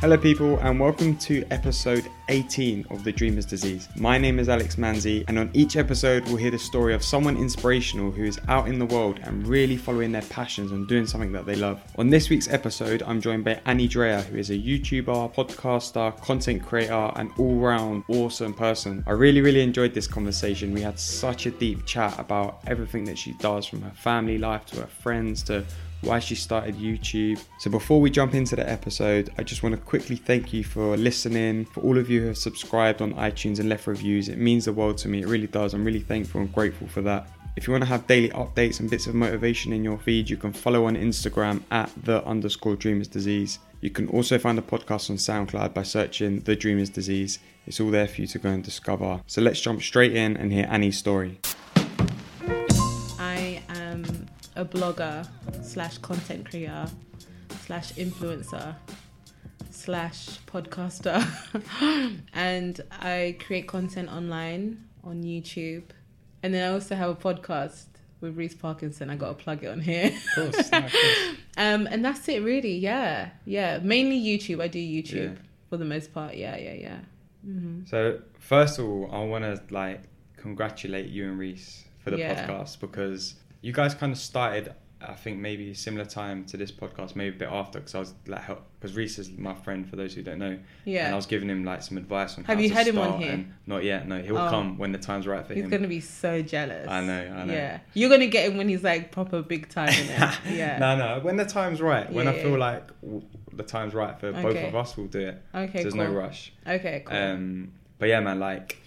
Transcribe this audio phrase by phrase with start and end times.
[0.00, 3.88] Hello, people, and welcome to episode 18 of The Dreamer's Disease.
[3.96, 7.38] My name is Alex Manzi, and on each episode, we'll hear the story of someone
[7.38, 11.32] inspirational who is out in the world and really following their passions and doing something
[11.32, 11.80] that they love.
[11.96, 16.62] On this week's episode, I'm joined by Annie Dreyer, who is a YouTuber, podcaster, content
[16.66, 19.02] creator, and all round awesome person.
[19.06, 20.74] I really, really enjoyed this conversation.
[20.74, 24.66] We had such a deep chat about everything that she does from her family life
[24.66, 25.64] to her friends to
[26.02, 27.42] why she started YouTube.
[27.58, 30.96] So before we jump into the episode, I just want to quickly thank you for
[30.96, 34.28] listening, for all of you who have subscribed on iTunes and left reviews.
[34.28, 35.74] It means the world to me, it really does.
[35.74, 37.28] I'm really thankful and grateful for that.
[37.56, 40.36] If you want to have daily updates and bits of motivation in your feed, you
[40.36, 43.58] can follow on Instagram at the underscore dreamers disease.
[43.80, 47.38] You can also find the podcast on SoundCloud by searching The Dreamers Disease.
[47.66, 49.22] It's all there for you to go and discover.
[49.26, 51.40] So let's jump straight in and hear Annie's story.
[54.56, 55.26] A blogger
[55.62, 56.86] slash content creator
[57.60, 58.74] slash influencer
[59.70, 61.22] slash podcaster
[62.32, 65.84] and I create content online on YouTube
[66.42, 67.84] and then I also have a podcast
[68.20, 69.10] with Reese Parkinson.
[69.10, 70.06] I got to plug it on here.
[70.38, 71.36] Of course, no, of course.
[71.58, 72.78] um, and that's it, really.
[72.78, 73.78] Yeah, yeah.
[73.82, 74.62] Mainly YouTube.
[74.62, 75.42] I do YouTube Yeah.
[75.68, 76.34] for the most part.
[76.34, 76.98] Yeah, yeah, yeah.
[77.44, 80.00] hmm So first of all, I want to like
[80.38, 82.46] congratulate you and Reese for the Yeah.
[82.46, 83.34] podcast because
[83.66, 84.72] you guys kind of started.
[84.98, 87.98] I think maybe a similar time to this podcast, maybe a bit after, because I
[87.98, 88.42] was like,
[88.80, 89.86] because Reese is my friend.
[89.88, 91.04] For those who don't know, Yeah.
[91.06, 92.44] and I was giving him like some advice on.
[92.44, 93.44] Have you had him on here?
[93.66, 94.08] not yet.
[94.08, 94.48] No, he'll Oh.
[94.48, 95.70] come when the time's right for He's him.
[95.70, 96.88] He's gonna be so jealous.
[96.88, 97.52] I know, I know.
[97.52, 100.34] Yeah, you're gonna get him when he's like proper big time in it.
[100.50, 100.78] Yeah.
[100.78, 101.20] no, no.
[101.20, 102.56] When the time's right, when I feel yeah.
[102.68, 102.88] like
[103.52, 105.42] the time's right for both of us, we'll do it.
[105.54, 105.82] Okay.
[105.82, 106.04] There's cool.
[106.04, 106.52] no rush.
[106.66, 107.02] Okay.
[107.04, 107.16] Cool.
[107.16, 108.78] Um, but yeah, man, like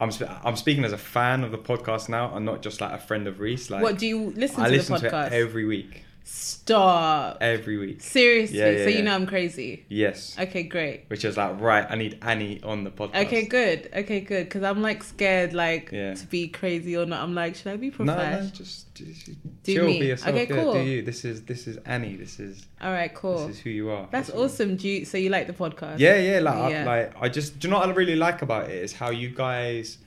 [0.00, 2.92] I'm sp- I'm speaking as a fan of the podcast now, and not just like
[2.92, 3.70] a friend of Reese.
[3.70, 5.26] Like what do you listen I to listen the to podcast?
[5.28, 7.38] it every week, Stop.
[7.40, 8.00] every week.
[8.00, 8.58] Seriously.
[8.58, 9.84] Yeah, yeah, so you know I'm crazy.
[9.88, 10.62] Yes, Okay.
[10.62, 11.04] Great.
[11.08, 11.86] which is like right.
[11.88, 13.26] I need Annie on the podcast.
[13.26, 13.44] Okay.
[13.46, 13.90] Good.
[13.94, 14.20] Okay.
[14.20, 14.44] Good.
[14.44, 16.14] Because I'm like scared, like Yeah.
[16.14, 17.22] to be crazy or not.
[17.22, 18.50] I'm like, should I be No, no, professional?
[18.50, 19.26] just, just
[19.64, 20.00] Do chill, me.
[20.00, 20.34] be yourself.
[20.34, 20.72] Okay, cool.
[20.74, 21.02] Do you?
[21.02, 22.16] This is this is Annie.
[22.16, 23.12] This is All right.
[23.12, 23.46] Cool.
[23.46, 24.08] this is who you are.
[24.10, 24.44] That's all.
[24.44, 24.76] awesome.
[24.76, 25.98] Do you, so you like the podcast?
[25.98, 26.38] Yeah, yeah.
[26.40, 28.92] Like, I, like I just do you know what I really like about it is
[28.92, 29.98] how you guys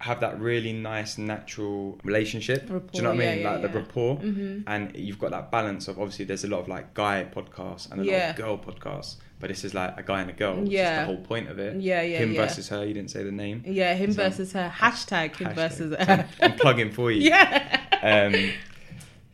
[0.00, 2.66] have that really nice natural relationship.
[2.68, 3.40] do you know what I mean?
[3.40, 3.74] yeah, like the yeah.
[3.74, 4.62] rapport, Mhm.
[4.66, 8.00] and you've got that balance of obviously there's a lot of like guy podcasts and
[8.00, 10.60] a lot of girl podcasts, but this is like a guy and a girl.
[10.60, 11.00] Which Yeah.
[11.02, 11.80] is the whole point of it.
[11.80, 12.02] Yeah.
[12.02, 12.18] Yeah.
[12.18, 12.42] Him yeah.
[12.42, 12.84] versus her.
[12.86, 13.62] You didn't say the name.
[13.66, 13.94] Yeah.
[13.94, 14.72] Him So- versus her.
[14.74, 15.54] Hashtag him Hashtag.
[15.54, 16.28] versus her.
[16.42, 17.22] I'm plugging for you.
[17.30, 17.80] yeah.
[18.00, 18.50] Um,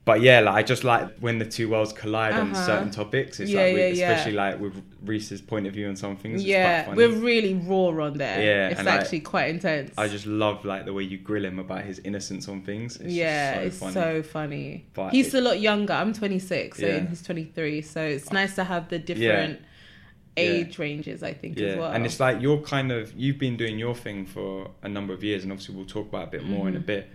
[0.04, 2.66] but yeah, like I just like when the two worlds collide on Uh-huh.
[2.66, 3.41] certain topics.
[3.41, 4.10] It's Yeah, like, we, yeah, yeah.
[4.12, 6.44] especially like with Reese's point of view on some things.
[6.44, 6.81] yeah.
[6.81, 7.15] it's quite funny.
[7.15, 8.42] We're really raw on there.
[8.42, 9.94] Yeah, It's actually quite intense.
[9.97, 12.97] I just love like the way you grill him about his innocence on things.
[12.98, 13.94] It's yeah, just it's so funny.
[13.94, 14.87] so funny.
[14.94, 15.94] But he's it- a lot younger.
[15.94, 17.06] I'm 26, so Yeah.
[17.09, 17.81] he's 23.
[17.82, 19.60] So it's nice to have the different
[20.36, 21.22] age ranges.
[21.22, 21.92] I think yeah, as well.
[21.92, 25.22] and it's like you're kind of you've been doing your thing for a number of
[25.25, 26.86] years, and obviously we'll talk about it a bit more in a Mhm.
[26.86, 27.09] bit.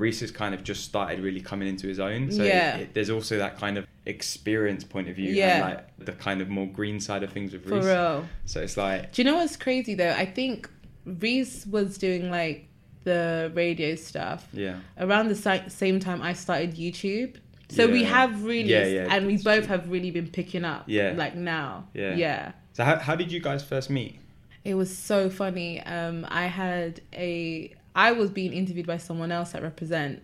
[0.00, 2.30] Reese has kind of just started really coming into his own.
[2.30, 2.76] So Yeah.
[2.78, 5.54] it, there's also that kind of experience point of view, Yeah.
[5.66, 7.84] and like the kind of more green side of things with for Reese.
[7.84, 8.28] real.
[8.46, 10.12] So it's like Do you know what's crazy though?
[10.12, 10.68] I think
[11.04, 12.68] Reese was doing like
[13.04, 17.34] the radio stuff yeah, around the si- same time I started YouTube.
[17.68, 19.68] So we have really, Yeah, yeah, and we both true.
[19.76, 20.84] have really been picking up.
[20.86, 21.14] Yeah.
[21.16, 21.88] Like now.
[21.94, 22.14] Yeah.
[22.14, 22.52] Yeah.
[22.74, 24.18] So how how did you guys first meet?
[24.64, 25.80] It was so funny.
[25.80, 30.22] Um, I had a, I was being interviewed by someone else at Represent,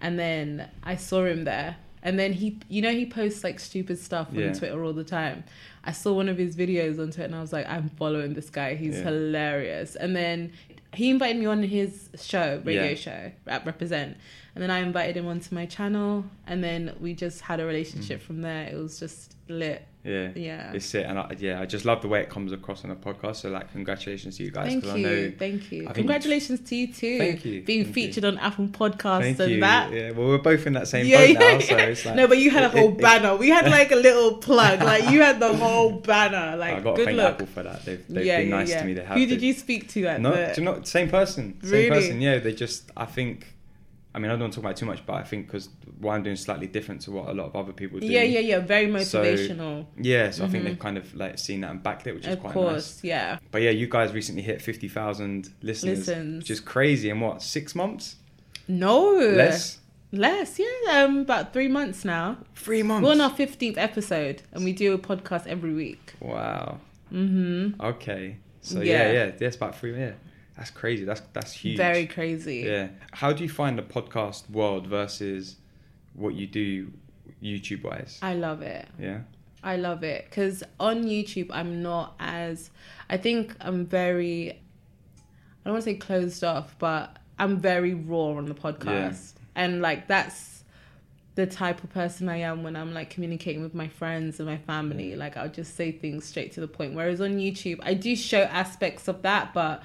[0.00, 3.98] and then I saw him there, and then he, you know, he posts like stupid
[3.98, 4.48] stuff Yeah.
[4.48, 5.44] on Twitter all the time.
[5.84, 8.50] I saw one of his videos on Twitter, and I was like, I'm following this
[8.50, 8.74] guy.
[8.74, 9.04] He's Yeah.
[9.04, 9.96] hilarious.
[9.96, 10.52] And then
[10.94, 12.94] he invited me on his show, radio Yeah.
[12.94, 14.16] show at Represent,
[14.54, 18.20] and then I invited him onto my channel, and then we just had a relationship
[18.20, 18.24] mm.
[18.24, 18.68] from there.
[18.68, 19.82] It was just lit.
[20.02, 20.30] Yeah.
[20.34, 20.72] Yeah.
[20.72, 22.96] It's it, and I, yeah, I just love the way it comes across on a
[22.96, 23.36] podcast.
[23.36, 24.68] So like, congratulations to you guys.
[24.72, 25.86] Thank you, know, thank you.
[25.88, 27.18] I Congratulations to you too.
[27.18, 27.92] Thank you, Being thank you.
[28.06, 29.60] featured on Apple Podcasts Thank and you.
[29.60, 29.92] that.
[29.92, 31.82] Yeah, well, we're both in that same Yeah, boat yeah, now, so yeah.
[31.84, 33.36] it's like no, but you had a whole it- it- banner.
[33.36, 34.80] We had like a little plug.
[34.90, 36.56] Like you had the whole banner.
[36.56, 37.32] Like I got to good thank look.
[37.34, 37.84] Apple for that.
[37.84, 38.94] They've, they've yeah, been nice to me.
[38.94, 39.16] They have.
[39.18, 40.52] Who did you speak to at No, the?
[40.54, 41.58] do you know, same person.
[41.62, 41.90] Same Really?
[41.90, 42.20] person.
[42.22, 42.90] Yeah, they just.
[42.96, 43.46] I think.
[44.12, 45.68] I mean, I don't want to talk about it too much, but I think because
[46.00, 48.06] what I'm doing is slightly different to what a lot of other people do.
[48.06, 48.58] yeah, yeah, yeah.
[48.58, 49.86] Very So, motivational.
[49.96, 52.32] Yeah, so I think they've kind of like seen that and backed it, which is
[52.34, 53.04] of quite course, nice.
[53.04, 53.38] yeah.
[53.52, 56.38] But yeah, you guys recently hit fifty thousand listeners, Listens.
[56.42, 57.08] which is crazy.
[57.10, 58.16] In what six months?
[58.66, 59.78] No, Less.
[60.12, 60.58] less.
[60.58, 62.38] Yeah, um, about three months now.
[62.56, 63.04] Three months.
[63.06, 66.14] We're on our fifteenth episode, and we do a podcast every week.
[66.20, 66.80] Wow.
[67.12, 67.80] Mm-hmm.
[67.80, 68.36] Okay.
[68.60, 69.12] So yeah, Yeah.
[69.12, 69.96] yeah, yeah, it's about three.
[69.98, 70.12] Yeah,
[70.60, 71.06] that's crazy.
[71.06, 71.78] That's that's huge.
[71.78, 72.58] Very crazy.
[72.66, 72.88] Yeah.
[73.12, 75.56] How do you find the podcast world versus
[76.12, 76.92] what you do
[77.42, 78.18] YouTube wise?
[78.20, 78.86] I love it.
[78.98, 79.20] Yeah.
[79.64, 82.70] I love it because on YouTube, I'm not as.
[83.08, 84.50] I think I'm very.
[84.50, 84.54] I
[85.64, 90.08] don't want to say closed off, but I'm very raw on the podcast, and like
[90.08, 90.62] that's
[91.36, 94.58] the type of person I am when I'm like communicating with my friends and my
[94.58, 95.16] family.
[95.16, 96.92] Like I'll just say things straight to the point.
[96.92, 99.82] Whereas on YouTube, I do show aspects of that, but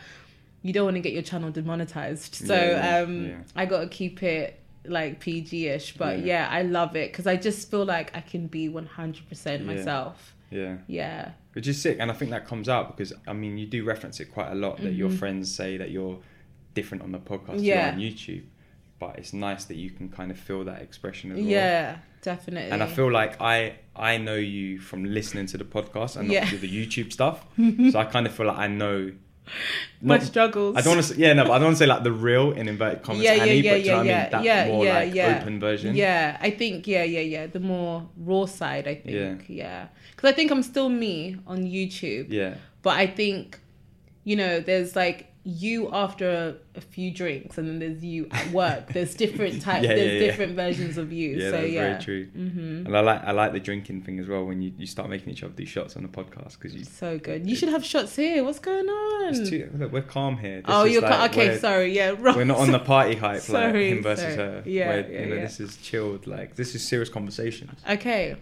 [0.66, 2.34] you don't want to get your channel demonetized.
[2.50, 3.36] So Yeah, um, yeah.
[3.56, 4.60] I got to keep it
[4.98, 5.96] like PG-ish.
[5.98, 6.26] But Yeah.
[6.26, 9.66] yeah, I love it because I just feel like I can be 100% Yeah.
[9.74, 10.34] myself.
[10.50, 10.78] Yeah.
[10.88, 11.32] Yeah.
[11.54, 14.20] Which is sick, and I think that comes out because I mean you do reference
[14.20, 16.18] it quite a lot that your friends say that you're
[16.74, 17.64] different on the podcast, Mm-hmm.
[17.74, 17.92] Yeah.
[17.94, 18.44] on YouTube,
[19.00, 21.46] but it's nice that you can kind of feel that expression as well.
[21.48, 22.72] Yeah, definitely.
[22.72, 26.46] And I feel like I I know you from listening to the podcast and Yeah.
[26.50, 27.46] the YouTube stuff,
[27.92, 29.12] so I kind of feel like I know.
[30.01, 30.75] My struggles.
[30.77, 32.12] I don't want to say yeah no, but I don't want to say like the
[32.12, 34.07] real in inverted commas yeah, yeah, Annie, yeah, but do you know yeah, I mean?
[34.09, 35.39] yeah, That yeah, more yeah, like yeah.
[35.42, 35.95] open version.
[35.95, 37.47] Yeah, I think yeah, yeah, yeah.
[37.47, 39.45] The more raw side, I think.
[39.47, 42.56] Yeah, because I think I'm still me on YouTube, Yeah.
[42.81, 43.59] but I think,
[44.24, 46.27] you know, there's like you after
[46.75, 48.88] a, a few drinks, and then there's you at work.
[48.94, 49.83] There's different types.
[49.83, 50.25] Yeah, there's yeah, yeah.
[50.25, 51.25] different versions of you.
[51.36, 52.25] Yeah, so that's yeah, very true.
[52.25, 55.09] hmm And I like I like the drinking thing as well when you, you start
[55.09, 57.47] making each other do shots on the podcast because you so good.
[57.47, 58.44] You should have shots here.
[58.44, 59.36] What's going on?
[59.36, 60.57] It's too, look, we're calm here.
[60.57, 61.57] This oh, is you're like, okay.
[61.59, 62.38] Sorry, yeah, wrong.
[62.38, 64.36] We're not on the party hype Sorry, like him versus sorry.
[64.36, 64.63] her.
[64.65, 65.42] Yeah, where, yeah, you know, yeah.
[65.42, 66.25] this is chilled.
[66.25, 67.80] Like this is serious conversations.
[67.88, 68.36] Okay.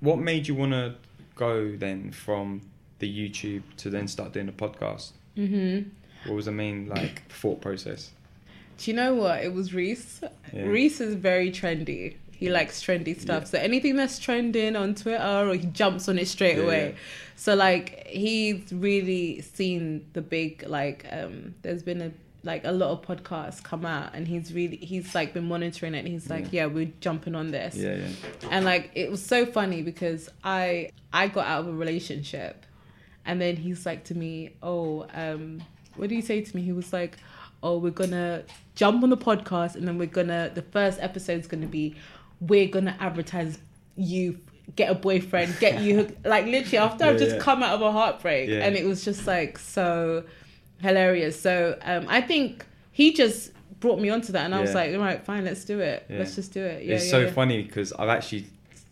[0.00, 0.94] what made you want to
[1.36, 2.62] go then from
[2.98, 5.12] the YouTube to then start doing the podcast?
[5.36, 5.80] Hmm
[6.26, 8.10] What was the main like thought process?
[8.78, 9.42] Do you know what?
[9.44, 10.20] It was Reese.
[10.52, 10.62] Yeah.
[10.62, 12.16] Reese is very trendy.
[12.32, 13.42] He likes trendy stuff.
[13.42, 13.48] Yeah.
[13.48, 16.88] So anything that's trending on Twitter, or he jumps on it straight Yeah, away.
[16.90, 16.96] yeah.
[17.36, 21.06] So like he's really seen the big like.
[21.10, 22.10] um There's been a
[22.42, 25.98] like a lot of podcasts come out, and he's really he's like been monitoring it.
[25.98, 28.08] And he's like, yeah, we're jumping on this Yeah, yeah,
[28.50, 32.64] and like it was so funny because i i got out of a relationship
[33.26, 35.60] and then he's like to me oh um
[35.96, 37.16] what did he say to me he was like
[37.62, 38.42] oh we're gonna
[38.74, 41.94] jump on the podcast and then we're gonna the first episode's gonna be
[42.40, 43.58] we're gonna advertise
[43.96, 44.38] you
[44.76, 47.42] get a boyfriend get you like literally after i've just yeah.
[47.42, 48.64] come out of a heartbreak Yeah.
[48.64, 50.24] and it was just like so
[50.78, 54.94] hilarious so um i think he just brought me onto that and i was like
[54.94, 56.18] all right fine let's do it Yeah.
[56.18, 57.32] let's just do it yeah it's yeah, so yeah.
[57.32, 58.46] funny because I've actually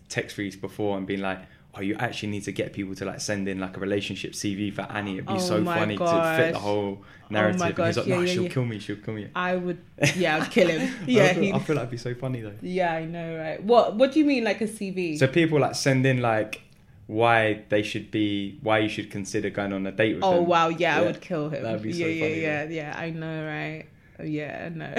[0.08, 1.40] text Reese before and been like,
[1.78, 4.72] "Oh, you actually need to get people to like send in like a relationship CV
[4.72, 5.14] for Annie.
[5.14, 6.04] It'd be Oh so my funny to
[6.36, 8.48] fit the whole oh narrative." and gosh, he's like, yeah, "No, yeah, she'll yeah.
[8.48, 8.78] kill me.
[8.78, 9.78] She'll kill me." I would,
[10.16, 10.80] yeah, I'd kill him.
[10.80, 12.54] I Yeah, feel, he, I feel like it'd be so funny though.
[12.62, 13.62] yeah, I know, right?
[13.62, 15.18] What What do you mean, like a CV?
[15.18, 16.62] So people like send in like
[17.06, 20.38] why they should be, why you should consider going on a date with oh them.
[20.40, 21.62] Oh wow, yeah, I would kill him.
[21.62, 22.94] That'd be so yeah, funny, yeah, yeah, yeah.
[22.98, 23.86] I know, right?
[24.20, 24.94] Oh, yeah, no.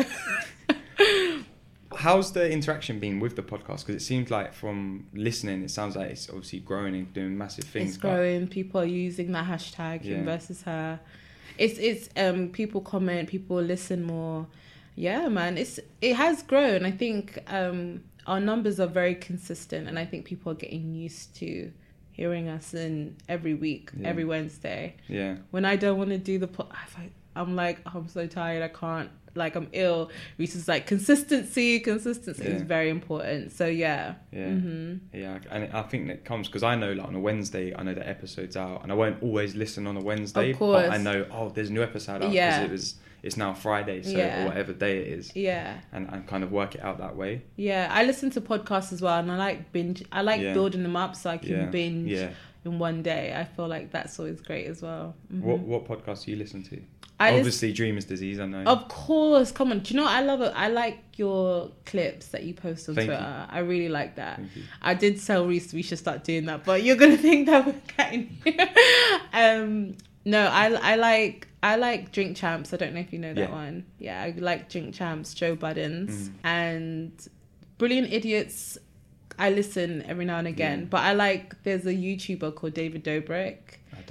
[1.96, 3.86] How's the interaction been with the podcast?
[3.86, 7.66] Because it seems like from listening, it sounds like it's obviously growing and doing massive
[7.66, 7.90] things.
[7.90, 8.48] it's growing.
[8.48, 10.18] People are using that hashtag Yeah.
[10.18, 11.00] him versus her.
[11.58, 14.48] It's it's um people comment, people listen more.
[14.96, 16.86] Yeah, man, it's it has grown.
[16.86, 21.36] I think um our numbers are very consistent, and I think people are getting used
[21.38, 21.72] to
[22.12, 24.10] hearing us in every week, Yeah.
[24.10, 24.96] every Wednesday.
[25.08, 28.62] Yeah, when I don't want to do the po- I- I'm like I'm so tired
[28.62, 34.16] I can't like I'm ill Reese is like consistency consistency is very important so yeah
[34.32, 34.50] yeah.
[34.50, 37.84] hmm Yeah, and I think that comes because I know like on a Wednesday, I
[37.84, 40.98] know the episode's out, and I won't always listen on a Wednesday, Of but I
[40.98, 42.62] know oh, there's a new episode out because Yeah.
[42.64, 44.44] it was it's now Friday, so Yeah.
[44.44, 47.42] or whatever day it is, yeah and and kind of work it out that way.
[47.56, 50.54] yeah I listen to podcasts as well and I like binge I like Yeah.
[50.54, 52.30] building them up so I can Yeah, binge yeah.
[52.66, 55.42] In one day I feel like that's always great as well Mhm.
[55.42, 56.82] What what podcast do you listen to?
[57.22, 58.40] I Obviously, Dreamers Disease.
[58.40, 58.64] I know.
[58.64, 59.80] Of course, come on.
[59.80, 60.54] Do you know what I love it?
[60.56, 63.16] I like your clips that you post on Thank you.
[63.18, 63.46] Twitter.
[63.50, 64.40] I really like that.
[64.56, 64.64] You.
[64.82, 67.76] I did tell Reese we should start doing that, but you're gonna think that we're
[67.98, 68.38] getting.
[69.34, 72.74] um, no, I I like I like Drink Champs.
[72.74, 73.52] I don't know if you know that Yeah.
[73.52, 73.86] one.
[73.98, 76.34] Yeah, I like Drink Champs, Joe Budden's, Mm.
[76.46, 77.12] and
[77.78, 78.78] Brilliant Idiots.
[79.40, 80.86] I listen every now and again, Yeah.
[80.86, 81.64] but I like.
[81.64, 83.58] There's a YouTuber called David Dobrik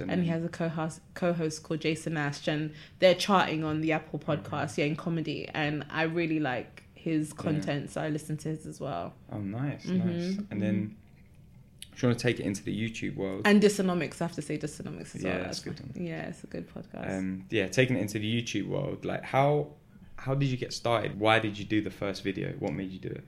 [0.07, 4.17] and he has a co-host co-host called Jason Nash, and they're charting on the Apple
[4.19, 8.65] Podcast, yeah, in comedy, and I really like his content, so I listen to his
[8.65, 9.13] as well.
[9.31, 10.37] Oh, nice, Mhm, nice.
[10.51, 10.95] And then,
[12.01, 13.41] want to take it into the YouTube world?
[13.45, 15.43] And Dysonomics, I have to say Dysonomics as Yeah, well.
[15.43, 16.05] that's a good one.
[16.05, 17.17] Yeah, it's a good podcast.
[17.17, 19.03] um, yeah, taking it into the YouTube world.
[19.05, 19.73] Like, how
[20.15, 21.17] how did you get started?
[21.19, 22.51] Why did you do the first video?
[22.59, 23.23] What made you do it?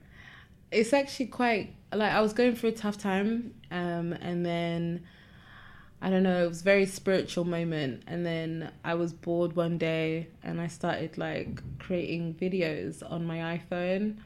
[0.72, 5.04] It's actually quite like I was going through a tough time, um, and then
[6.00, 9.78] I don't know, it was a very spiritual moment, and then I was bored one
[9.78, 14.16] day, and I started like creating videos on my iPhone,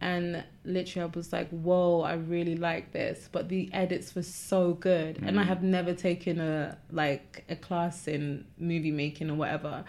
[0.00, 4.74] and literally I was like, "Whoa, I really like this," but the edits were so
[4.74, 5.46] good, and I Mm.
[5.46, 9.84] have never taken a like a class in movie making or whatever.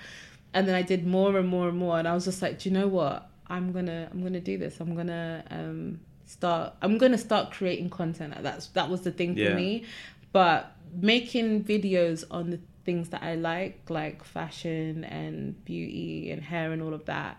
[0.54, 2.70] And then I did more and more and more, and I was just like, "Do
[2.70, 3.30] you know what?
[3.48, 4.80] I'm gonna I'm gonna do this.
[4.80, 8.34] I'm gonna um start I'm gonna start creating content.
[8.42, 9.56] That's that was the thing for Yeah.
[9.56, 9.84] me,
[10.32, 10.72] but
[11.02, 16.82] making videos on the things that I like, like fashion and beauty and hair and
[16.82, 17.38] all of that,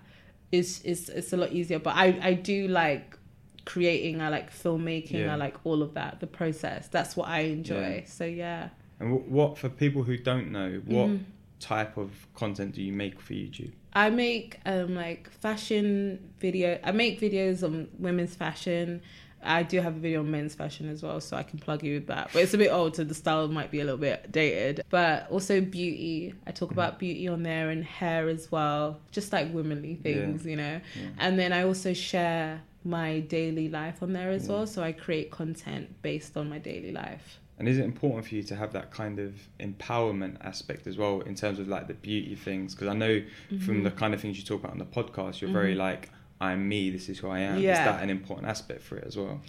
[0.52, 1.78] is is it's a lot easier.
[1.78, 3.16] But I I do like
[3.64, 4.20] creating.
[4.20, 5.24] I like filmmaking.
[5.24, 5.32] Yeah.
[5.32, 6.20] I like all of that.
[6.20, 6.88] The process.
[6.88, 7.96] That's what I enjoy.
[8.04, 8.06] Yeah.
[8.06, 8.68] So yeah.
[9.00, 11.20] And what for people who don't know, what Mhm.
[11.60, 13.72] Type of content do you make for YouTube?
[13.94, 16.78] I make um like fashion video.
[16.84, 19.02] I make videos on women's fashion.
[19.42, 21.94] I do have a video on men's fashion as well, so I can plug you
[21.94, 22.30] with that.
[22.32, 24.82] But it's a bit old, so the style might be a little bit dated.
[24.90, 26.34] But also beauty.
[26.46, 30.56] I talk about beauty on there and hair as well, just like womanly things, you
[30.56, 30.80] know.
[31.00, 31.08] Yeah.
[31.18, 34.52] And then I also share my daily life on there as Yeah.
[34.54, 37.38] well, so I create content based on my daily life.
[37.58, 41.22] And is it important for you to have that kind of empowerment aspect as well
[41.22, 42.74] in terms of like the beauty things?
[42.74, 43.58] Because I know Mm-hmm.
[43.64, 46.10] from the kind of things you talk about on the podcast, you're very like,
[46.40, 47.56] I'm me, this is who I am.
[47.58, 49.40] Is that an important aspect for it as well?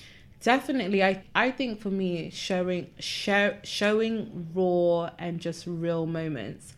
[0.41, 6.75] Definitely, I I think for me, showing show, showing raw and just real moments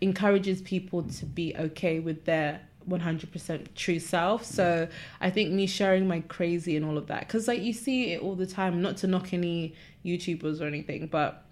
[0.00, 4.44] encourages people to be okay with their 100% true self.
[4.44, 4.88] So
[5.20, 8.22] I think me sharing my crazy and all of that, because like you see it
[8.22, 8.82] all the time.
[8.82, 11.44] Not to knock any YouTubers or anything, but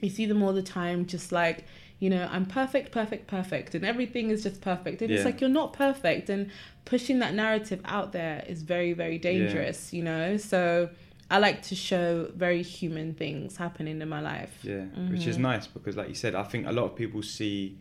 [0.00, 1.64] you see them all the time, just like
[1.98, 5.02] you know, I'm perfect, perfect, perfect, and everything is just perfect.
[5.02, 5.16] And Yeah.
[5.18, 6.50] it's like you're not perfect, and
[6.86, 9.92] pushing that narrative out there is very, very dangerous.
[9.92, 10.88] You know, so
[11.30, 14.58] I like to show very human things happening in my life.
[14.62, 15.42] Yeah, which is Mm-hmm.
[15.42, 17.76] nice because, like you said, I think a lot of people see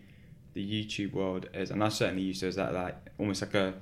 [0.54, 3.76] the YouTube world as, and I certainly used to as that like almost like a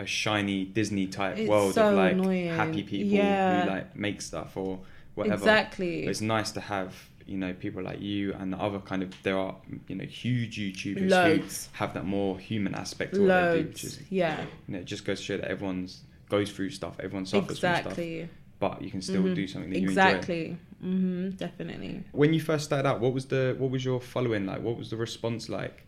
[0.00, 2.50] a shiny Disney type It's world so of like annoying.
[2.50, 3.62] happy people Yeah.
[3.62, 4.80] who like make stuff or
[5.18, 5.34] whatever.
[5.42, 6.02] Exactly.
[6.04, 6.94] But it's nice to have
[7.26, 9.54] you know people like you and the other kind of there are
[9.86, 11.68] you know huge YouTubers Loads.
[11.72, 13.84] who have that more human aspect to what they do, which Loads.
[13.84, 14.40] is Yeah.
[14.66, 17.74] you know it just goes to show that everyone's goes through stuff, everyone suffers from
[17.76, 18.28] stuff, Exactly.
[18.58, 19.34] but you can still Mhm.
[19.34, 20.02] do something that you enjoy.
[20.02, 20.56] Exactly.
[20.80, 22.02] hmm Definitely.
[22.12, 24.62] When you first started out, what was the what was your following like?
[24.62, 25.84] What was the response like?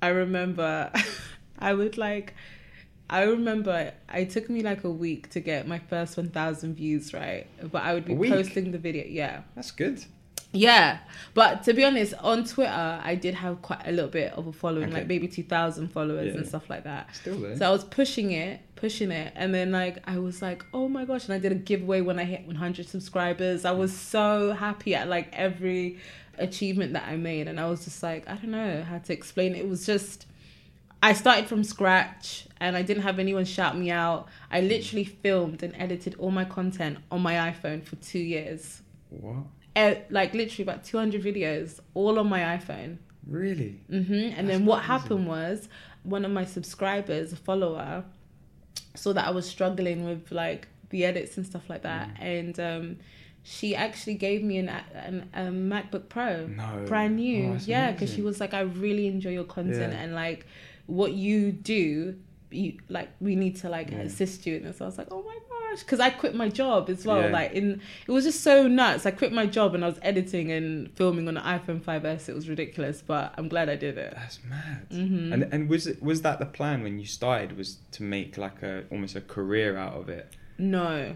[0.00, 0.92] I remember
[1.58, 2.34] I would like
[3.12, 7.46] I remember it took me like a week to get my first 1000 views, right?
[7.70, 9.04] But I would be posting the video.
[9.06, 9.42] Yeah.
[9.54, 10.02] That's good.
[10.52, 10.98] Yeah.
[11.34, 14.52] But to be honest, on Twitter, I did have quite a little bit of a
[14.52, 14.94] following, Okay.
[14.94, 16.38] like maybe 2000 followers Yeah.
[16.38, 17.14] and stuff like that.
[17.14, 17.56] Still there.
[17.56, 21.04] So I was pushing it, pushing it, and then like I was like, oh my
[21.04, 21.26] gosh!
[21.26, 23.66] And I did a giveaway when I hit 100 subscribers.
[23.66, 23.96] I was mm.
[23.96, 25.98] so happy at like every
[26.38, 29.54] achievement that I made, and I was just like, I don't know how to explain
[29.54, 29.58] it.
[29.58, 30.26] It was just,
[31.02, 34.28] I started from scratch, and I didn't have anyone shout me out.
[34.50, 38.82] I literally filmed and edited all my content on my iPhone for two years.
[39.10, 39.44] what?
[40.10, 42.98] Like literally about 200 videos, all on my iPhone.
[43.26, 43.80] Really?
[43.88, 44.88] hmm And That's then what crazy.
[44.92, 45.68] happened was
[46.04, 48.04] one of my subscribers, a follower,
[48.94, 52.20] saw that I was struggling with like the edits and stuff like that, Mm.
[52.22, 52.96] and um,
[53.42, 56.84] she actually gave me an, an a MacBook Pro, No.
[56.86, 57.52] brand new.
[57.54, 60.00] Oh, yeah, because she was like, I really enjoy your content Yeah.
[60.02, 60.46] and like
[60.86, 62.16] what you do.
[62.50, 63.98] You like we need to like Yeah.
[64.00, 64.80] assist you in this.
[64.80, 67.22] I was like, oh my gosh, because I quit my job as well.
[67.22, 67.28] Yeah.
[67.32, 69.06] Like in it was just so nuts.
[69.06, 72.28] I quit my job and I was editing and filming on an iPhone 5s.
[72.28, 74.12] It was ridiculous, but I'm glad I did it.
[74.14, 74.86] That's mad.
[74.90, 75.32] Mhm.
[75.32, 77.56] And and was it was that the plan when you started?
[77.56, 80.34] Was to make like a almost a career out of it?
[80.58, 81.14] No,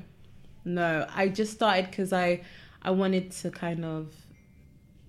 [0.64, 1.06] no.
[1.14, 2.40] I just started because I,
[2.80, 4.14] I wanted to kind of,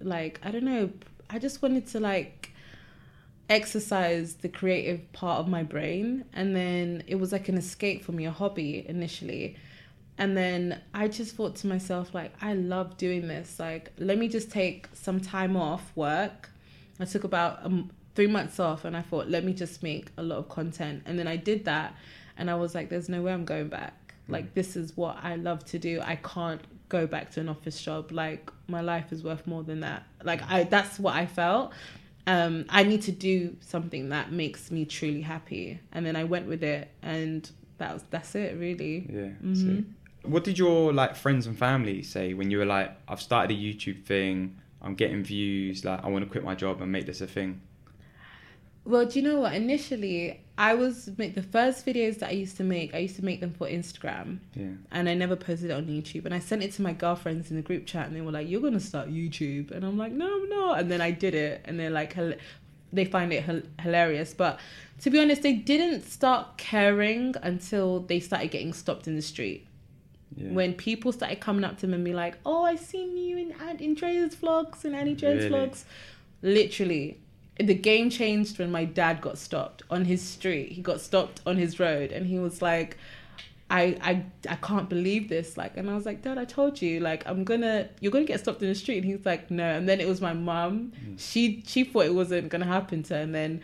[0.02, 0.90] like, I don't know.
[1.30, 2.52] I just wanted to like
[3.50, 8.12] exercise the creative part of my brain, and then it was like an escape for
[8.12, 9.56] me, a hobby initially.
[10.18, 13.60] And then I just thought to myself, like, I love doing this.
[13.60, 16.50] Like, let me just take some time off work.
[17.00, 20.24] I took about um, three months off, and I thought, let me just make a
[20.24, 21.04] lot of content.
[21.06, 21.96] And then I did that,
[22.36, 24.16] and I was like, there's no way I'm going back.
[24.27, 26.01] Like, this is what I love to do.
[26.04, 28.12] I can't go back to an office job.
[28.12, 30.04] Like, my life is worth more than that.
[30.24, 31.74] Like, I that's what I felt.
[32.27, 35.79] Um, I need to do something that makes me truly happy.
[35.93, 39.07] And then I went with it, and that was that's it, really.
[39.12, 39.29] Yeah.
[39.43, 39.55] Mhm.
[39.55, 39.84] so-
[40.29, 43.60] What did your like friends and family say when you were like, I've started a
[43.60, 47.22] YouTube thing, I'm getting views, like I want to quit my job and make this
[47.22, 47.62] a thing?
[48.84, 49.53] Well, do you know what?
[49.53, 52.96] Initially, I was make the first videos that I used to make.
[52.96, 54.70] I used to make them for Instagram, Yeah.
[54.92, 56.26] and I never posted it on YouTube.
[56.26, 58.50] And I sent it to my girlfriends in the group chat, and they were like,
[58.50, 61.62] "You're gonna start YouTube," and I'm like, "No, I'm not." And then I did it,
[61.66, 62.16] and they're like,
[62.94, 63.44] they find it
[63.82, 64.34] hilarious.
[64.34, 64.60] But
[65.02, 69.68] to be honest, they didn't start caring until they started getting stopped in the street.
[70.36, 70.52] Yeah.
[70.54, 73.54] When people started coming up to me and be like, "Oh, I seen you in
[73.80, 75.50] in Dre's vlogs and Annie Dre's Really?
[75.68, 75.84] vlogs,"
[76.42, 77.18] literally,
[77.60, 80.72] the game changed when my dad got stopped on his street.
[80.74, 82.98] He got stopped on his road, and he was like,
[83.70, 85.58] I, I I can't believe this.
[85.58, 88.40] Like and I was like dad I told you like I'm gonna you're gonna get
[88.40, 88.98] stopped in the street.
[88.98, 89.66] And he was like no.
[89.66, 90.94] And then it was my mum.
[91.06, 91.20] Mm.
[91.20, 93.20] She she thought it wasn't gonna happen to her.
[93.22, 93.62] And then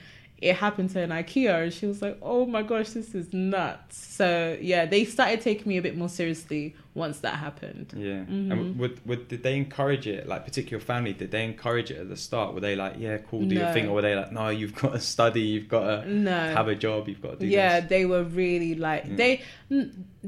[0.50, 3.98] it happened to an Ikea and she was like oh my gosh this is nuts
[4.20, 8.22] so yeah they started taking me a bit more seriously once that happened Yeah.
[8.36, 8.52] Mhm.
[8.52, 10.28] And would, would did they encourage it?
[10.28, 12.54] Like particular family, did they encourage it at the start?
[12.54, 14.92] Were they like, yeah, cool, do your thing, or were they like, no, you've got
[14.94, 17.54] to study, you've got to no have a job, you've got to do this.
[17.60, 17.90] yeah this.
[17.90, 19.18] they were really like Mm.
[19.22, 19.32] they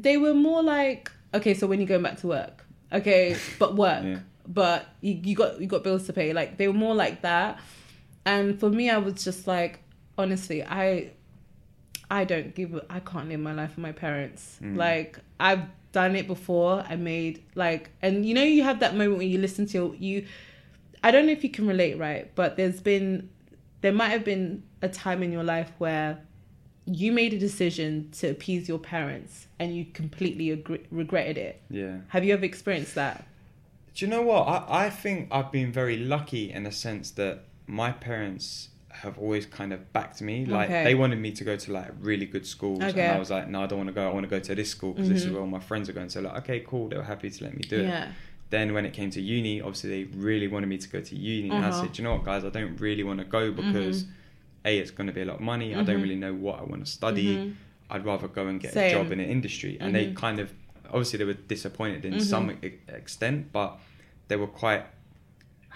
[0.06, 4.04] they were more like okay so when you going back to work okay but work
[4.04, 4.20] Yeah.
[4.48, 7.60] but you, you got you got bills to pay like they were more like that
[8.26, 9.74] and for me i was just like
[10.18, 11.12] honestly i
[12.10, 14.78] i don't give I can't live my life with my parents Mm.
[14.78, 19.18] like i've done it before i made like and you know you have that moment
[19.20, 20.26] when you listen to your, you
[21.04, 23.30] i don't know if you can relate right but there's been
[23.82, 26.20] there might have been a time in your life where
[26.86, 31.98] you made a decision to appease your parents and you completely agree, regretted it Yeah.
[32.10, 33.26] have you ever experienced that
[33.96, 34.44] Do you know what?
[34.48, 38.70] I, I think I've been very lucky in the sense that my parents
[39.02, 40.46] have always kind of backed me.
[40.46, 40.84] Like Okay.
[40.84, 43.02] they wanted me to go to like really good schools, Okay.
[43.02, 44.10] and I was like, no, I don't want to go.
[44.10, 45.34] I want to go to this school because this is Mhm.
[45.34, 46.10] where all my friends are going.
[46.10, 46.90] So like, okay, cool.
[46.90, 47.90] They were happy to let me do it.
[48.52, 51.56] Then when it came to uni, obviously they really wanted me to go to uni,
[51.56, 51.82] and I Uh-huh.
[51.82, 54.06] said, "Do you know what, guys, I don't really want to go because
[54.64, 55.76] a it's going to be a lot of money.
[55.76, 56.02] I don't Mhm.
[56.04, 57.54] really know what I want to study.
[57.90, 58.88] I'd rather go and get Same.
[58.88, 60.54] a job in an industry." And they kind of
[60.88, 62.50] obviously they were disappointed in some
[62.88, 63.80] extent, but
[64.28, 64.86] they were quite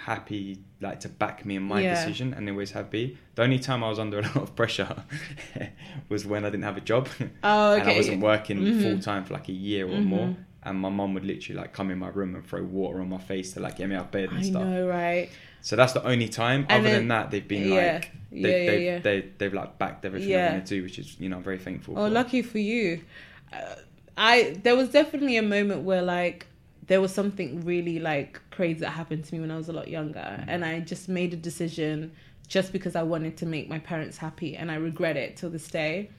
[0.05, 1.93] happy like to back me in my Yeah.
[1.95, 4.55] decision and they always have been the only time i was under a lot of
[4.55, 5.03] pressure
[6.09, 7.07] was when i didn't have a job
[7.43, 7.81] Oh, okay.
[7.81, 8.81] and i wasn't working Mhm.
[8.81, 10.05] full time for like a year or Mhm.
[10.05, 13.09] more and my mum would literally like come in my room and throw water on
[13.09, 15.29] my face to like get me out of bed and I stuff know, right?
[15.61, 18.37] so that's the only time And other then- than that they've been yeah, like they,
[18.39, 18.99] yeah, yeah, they've, yeah.
[18.99, 20.53] They, they've like backed everything Yeah.
[20.53, 22.09] i'm to do which is you know i'm very thankful Oh, for.
[22.09, 23.01] lucky for you.
[23.51, 23.57] Uh,
[24.17, 26.45] I there was definitely a moment where like
[26.89, 29.87] there was something really like crazy that happened to me when I was a lot
[29.87, 30.49] younger, Mm-hmm.
[30.49, 32.11] and I just made a decision
[32.47, 35.67] just because I wanted to make my parents happy, and I regret it till this
[35.67, 36.09] day.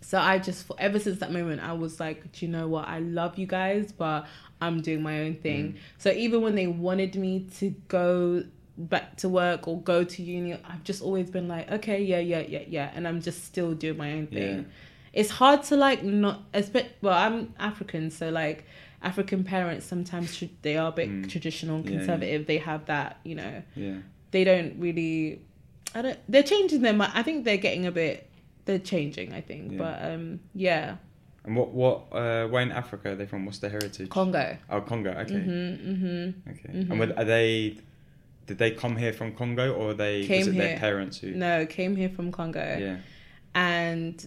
[0.00, 2.86] So I just ever since that moment I was like, do you know what?
[2.88, 4.26] I love you guys, but
[4.60, 5.40] I'm doing my own Mm.
[5.46, 5.62] thing.
[5.98, 8.44] So even when they wanted me to go
[8.78, 12.40] back to work or go to uni, I've just always been like, okay, yeah, yeah,
[12.54, 14.56] yeah, yeah, and I'm just still doing my own thing.
[14.58, 14.64] Yeah.
[15.20, 16.40] It's hard to like not,
[17.02, 18.64] well, I'm African, so like
[19.02, 21.28] African parents sometimes tr- they are a bit Mm.
[21.28, 21.98] traditional and Yeah, yeah.
[21.98, 22.46] conservative.
[22.46, 23.96] They have that, you know, yeah
[24.30, 25.42] they don't really.
[25.94, 26.18] I don't.
[26.28, 27.12] They're changing their mind.
[27.14, 28.28] I think they're getting a bit.
[28.64, 29.34] They're changing.
[29.34, 29.78] I think, Yeah.
[29.78, 30.96] but um, yeah,
[31.44, 34.56] and what what uh where in africa are they from what's their heritage Congo.
[34.70, 36.34] oh congo okay Mhm, mhm.
[36.50, 36.68] Okay.
[36.78, 36.90] Mhm.
[36.90, 37.76] And were, are they?
[38.46, 40.62] Did they come here from Congo, or they Came was it here.
[40.68, 41.32] their parents who?
[41.32, 42.96] No, came here from Congo, Yeah.
[43.54, 44.26] and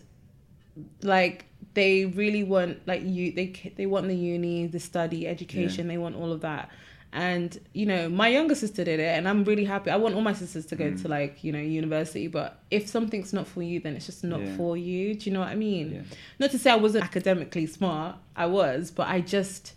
[1.01, 3.31] like they really want like you.
[3.31, 5.87] They they want the uni, the study, education.
[5.87, 6.69] They want all of that.
[7.13, 9.89] And you know, my younger sister did it, and I'm really happy.
[9.89, 11.01] I want all my sisters to go Mm.
[11.03, 14.41] to like you know university, but if something's not for you, then it's just not
[14.41, 14.57] Yeah.
[14.57, 15.13] for you.
[15.15, 15.87] Do you know what I mean?
[15.93, 16.01] Yeah.
[16.39, 19.73] not to say I wasn't academically smart, I was, but I just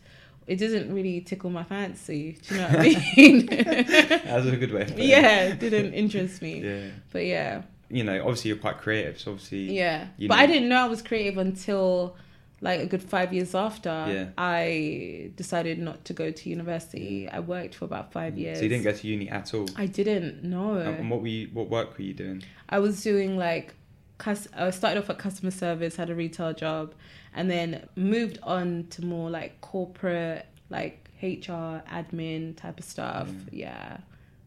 [0.49, 2.39] it doesn't really tickle my fancy.
[2.49, 3.47] Do you know what I mean?
[3.47, 4.87] That's a good way.
[4.97, 6.55] Yeah, it didn't interest me.
[6.63, 6.87] Yeah.
[7.13, 9.75] But yeah, You know, obviously you're quite creative, so obviously.
[9.75, 10.09] yeah.
[10.19, 12.17] you But know- I didn't know I was creative until
[12.61, 14.27] like a good five years after Yeah.
[14.37, 17.29] I decided not to go to university.
[17.29, 18.59] I worked for about five years.
[18.59, 19.69] So you didn't go to uni at all.
[19.77, 20.77] I didn't know.
[20.79, 21.49] And what were you?
[21.53, 22.43] What work were you doing?
[22.69, 23.75] I was doing like
[24.19, 26.95] cus- I started off at customer service, had a retail job,
[27.33, 33.31] and then moved on to more like corporate, like HR, admin type of stuff.
[33.53, 33.99] Yeah,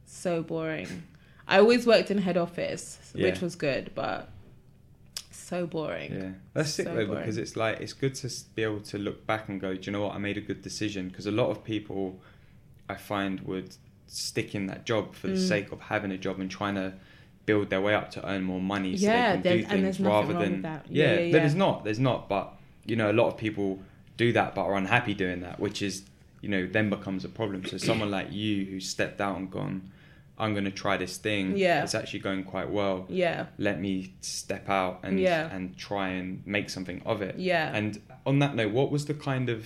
[0.05, 1.03] so boring.
[1.47, 3.27] I always worked in head office, Yeah.
[3.27, 4.29] which was good, but
[5.31, 6.13] so boring.
[6.13, 7.21] Yeah, that's sick So though boring.
[7.21, 9.91] because it's like it's good to be able to look back and go, do you
[9.91, 10.15] know what?
[10.15, 12.19] I made a good decision because a lot of people
[12.89, 13.75] I find would
[14.07, 15.47] stick in that job for the Mm.
[15.47, 16.93] sake of having a job and trying to
[17.45, 19.69] build their way up to earn more money so Yeah, they can there's- do and
[19.71, 20.85] things there's nothing rather wrong than with that.
[20.89, 21.31] yeah, Yeah, yeah, yeah.
[21.31, 22.53] there's not there's not but
[22.85, 23.81] you know a lot of people
[24.17, 26.03] do that but are unhappy doing that which is
[26.41, 29.89] you know then becomes a problem so someone like you who stepped out and gone
[30.41, 31.83] I'm going to try this thing Yeah.
[31.83, 35.55] it's actually going quite well Yeah, let me step out and Yeah.
[35.55, 37.35] and try and make something of it.
[37.37, 37.73] Yeah.
[37.75, 39.59] And on that note, what was the kind of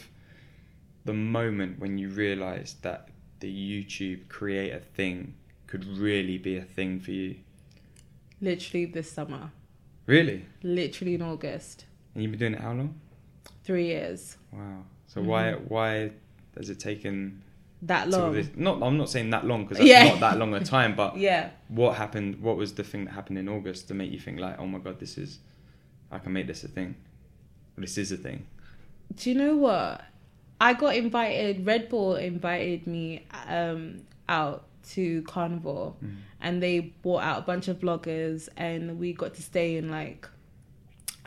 [1.06, 3.08] the moment when you realized that
[3.40, 5.36] the YouTube creator thing
[5.68, 7.36] could really be a thing for you?
[8.42, 9.52] Literally this summer.
[10.08, 10.46] Really?
[10.62, 11.86] Literally in August.
[12.14, 13.00] And you've been doing it how long?
[13.64, 14.38] Three years.
[14.52, 14.84] Wow.
[15.08, 15.26] So Mhm.
[15.26, 16.12] why why
[16.58, 17.42] has it taken
[17.84, 18.34] That long.
[18.34, 18.50] this?
[18.56, 20.06] Not I'm not saying that long because that's Yeah.
[20.10, 20.96] not that long a time.
[20.96, 21.50] But Yeah.
[21.68, 22.42] what happened?
[22.42, 24.80] What was the thing that happened in August to make you think like, oh my
[24.80, 25.40] god, this is,
[26.12, 26.96] I can make this a thing.
[27.78, 28.48] This is a thing.
[29.16, 30.02] Do you know what?
[30.60, 31.66] I got invited.
[31.66, 36.16] Red Bull invited me um, out to Carnival, Mm.
[36.42, 40.28] and they brought out a bunch of bloggers, and we got to stay in like.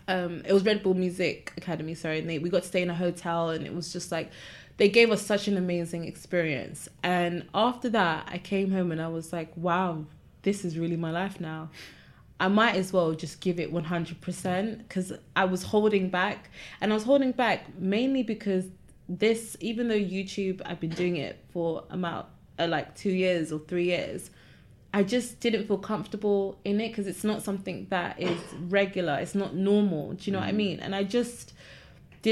[0.08, 2.88] Um, it was Red Bull Music Academy, sorry, and they, we got to stay in
[2.88, 4.30] a hotel, and it was just like
[4.78, 6.88] they gave us such an amazing experience.
[7.02, 10.04] And after that, I came home and I was like, wow,
[10.42, 11.70] this is really my life now.
[12.40, 16.50] I might as well just give it 100% because I was holding back.
[16.80, 18.66] And I was holding back mainly because
[19.08, 23.58] this, even though YouTube, I've been doing it for about uh, like two years or
[23.58, 24.30] three years,
[24.94, 28.38] I just didn't feel comfortable in it because it's not something that is
[28.68, 29.14] regular.
[29.14, 30.12] It's not normal.
[30.12, 30.78] Do you know what I mean?
[30.78, 31.52] And I just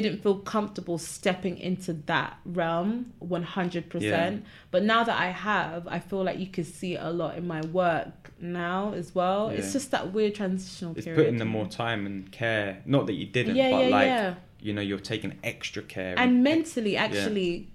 [0.01, 4.01] didn't feel comfortable stepping into that realm 100%.
[4.01, 4.37] Yeah.
[4.71, 7.61] But now that I have, I feel like you can see a lot in my
[7.67, 9.49] work now as well.
[9.51, 11.19] It's just that weird transitional It's period.
[11.21, 12.83] putting the more time and care.
[12.87, 14.35] Not that you didn't, Yeah, but yeah, like yeah.
[14.61, 16.15] you know, you're taking extra care.
[16.19, 17.69] and mentally actually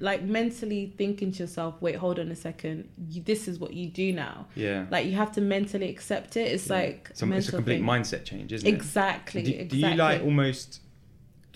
[0.00, 3.86] like mentally thinking to yourself wait hold on a second you, this is what you
[3.86, 6.76] do now yeah, like you have to mentally accept it it's Yeah.
[6.76, 7.84] like it's a, it's a complete thing.
[7.84, 9.44] mindset change, isn't exactly it?
[9.44, 10.80] Do, exactly do you like almost?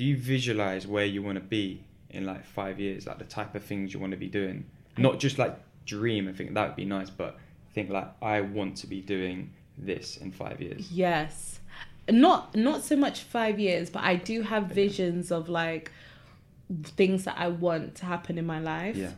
[0.01, 3.07] Do you visualize where you want to be in like five years?
[3.07, 4.65] Like the type of things you want to be doing,
[4.97, 7.37] not just like dream and think that would be nice, but
[7.75, 10.91] think like I want to be doing this in five years.
[10.91, 11.61] Yes.
[12.09, 15.93] Not not so much 5 years, but I do have visions of like
[16.83, 18.97] things that I want to happen in my life.
[18.97, 19.13] Yeah.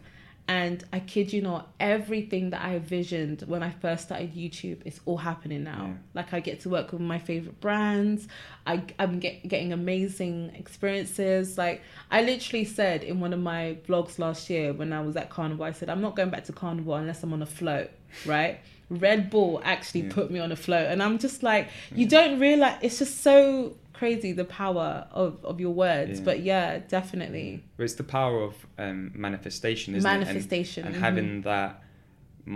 [0.60, 4.96] And I kid you not, everything that I envisioned when I first started YouTube is
[5.06, 5.84] all happening now.
[5.86, 5.94] Yeah.
[6.18, 8.20] Like I get to work with my favorite brands.
[8.66, 11.56] I I'm get, getting amazing experiences.
[11.64, 11.78] Like
[12.10, 15.64] I literally said in one of my vlogs last year when I was at Carnival,
[15.64, 17.90] I said I'm not going back to Carnival unless I'm on a float,
[18.26, 18.54] right?
[18.90, 20.12] Red Bull actually Yeah.
[20.18, 23.74] put me on a float, and I'm just like, you don't realize it's just so
[24.02, 26.18] crazy the power of of your words.
[26.18, 26.24] Yeah.
[26.24, 30.86] But yeah, definitely But it's the power of um, manifestation, isn't manifestation it?
[30.86, 30.96] And, mhm.
[30.96, 31.82] and having that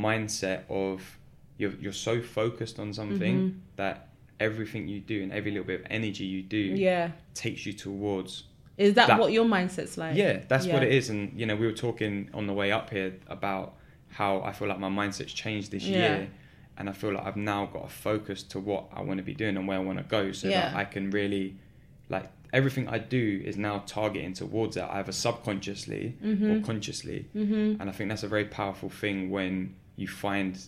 [0.07, 1.19] mindset of
[1.59, 3.55] you're you're so focused on something Mhm.
[3.77, 3.97] that
[4.41, 7.11] everything you do and every little bit of energy you do yeah.
[7.35, 8.31] takes you towards
[8.77, 10.15] Is that, That- what your mindset's like?
[10.17, 12.91] yeah that's what it is and you know we were talking on the way up
[12.91, 13.67] here about
[14.19, 15.99] how i feel like my mindset's changed this Yeah.
[15.99, 16.29] year
[16.79, 19.35] and i feel like i've now got a focus to what i want to be
[19.35, 21.57] doing and where i want to go so that i can really
[22.09, 26.65] like everything i do is now targeting towards that either subconsciously or Mhm.
[26.65, 27.81] consciously Mm-hmm.
[27.81, 30.59] and i think that's a very powerful thing when you find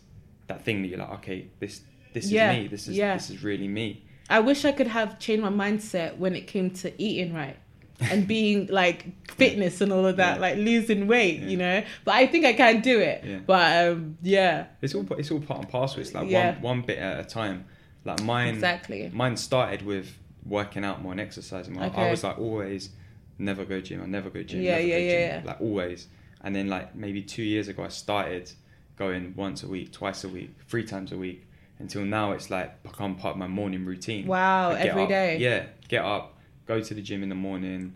[0.46, 1.82] that thing that you're like okay this
[2.14, 3.14] this Yeah, is me this is yeah.
[3.14, 6.70] this is really me I wish I could have changed my mindset when it came
[6.82, 7.56] to eating right
[8.00, 10.40] and being like fitness and all of that, Yeah.
[10.40, 11.48] like losing weight, Yeah.
[11.48, 11.82] you know.
[12.04, 13.24] But I think I can do it.
[13.24, 13.38] Yeah.
[13.46, 16.98] But um, yeah, it's all it's all part and parcel it's like one one bit
[16.98, 17.64] at a time
[18.04, 19.10] like mine exactly.
[19.12, 21.90] mine started with working out more and exercising more.
[21.94, 22.90] I was like always
[23.38, 26.08] never go gym, I never go gym, Yeah, yeah, yeah, like always.
[26.42, 28.50] And then like maybe two years ago, I started
[28.96, 31.44] going once a week, twice a week, three times a week.
[31.80, 34.26] Until now, it's like become part of my morning routine.
[34.26, 35.38] Wow, every up- day.
[35.38, 36.37] Yeah, get up,
[36.68, 37.94] go to the gym in the morning,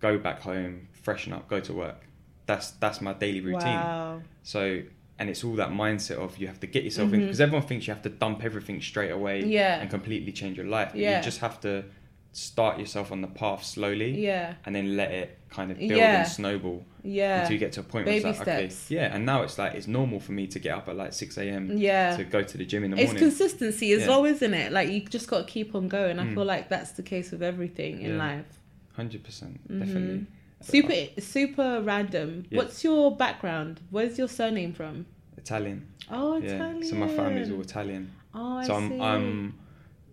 [0.00, 2.00] go back home, freshen up, go to work.
[2.46, 3.74] That's that's my daily routine.
[3.74, 4.22] Wow.
[4.42, 4.82] So,
[5.18, 7.24] and it's all that mindset of you have to get yourself in Mhm.
[7.24, 9.80] because everyone thinks you have to dump everything straight away Yeah.
[9.80, 10.92] and completely change your life.
[10.94, 11.18] Yeah.
[11.18, 11.84] You just have to
[12.32, 14.54] start yourself on the path slowly Yeah.
[14.64, 16.20] and then let it kind of build Yeah.
[16.22, 17.40] and snowball Yeah.
[17.40, 18.90] until you get to a point where Baby it's like, okay, steps.
[18.90, 19.14] yeah.
[19.14, 21.76] And now it's like, it's normal for me to get up at like 6 a.m.
[21.76, 22.16] Yeah.
[22.16, 23.22] to go to the gym in the It's morning.
[23.28, 24.08] consistency as Yeah.
[24.08, 24.72] well, isn't it?
[24.72, 26.18] Like you just got to keep on going.
[26.18, 26.34] I Mm.
[26.34, 28.18] feel like that's the case with everything in Yeah.
[28.18, 28.60] life.
[28.96, 29.78] 100%, Mhm.
[29.80, 30.26] definitely.
[30.60, 32.44] Super, super random.
[32.50, 32.58] Yeah.
[32.58, 33.80] What's your background?
[33.90, 35.06] Where's your surname from?
[35.36, 35.88] Italian.
[36.10, 36.40] Oh.
[36.40, 36.84] Italian.
[36.84, 38.12] So my family's all Italian.
[38.34, 38.94] Oh, I so see.
[38.94, 39.54] I'm, I'm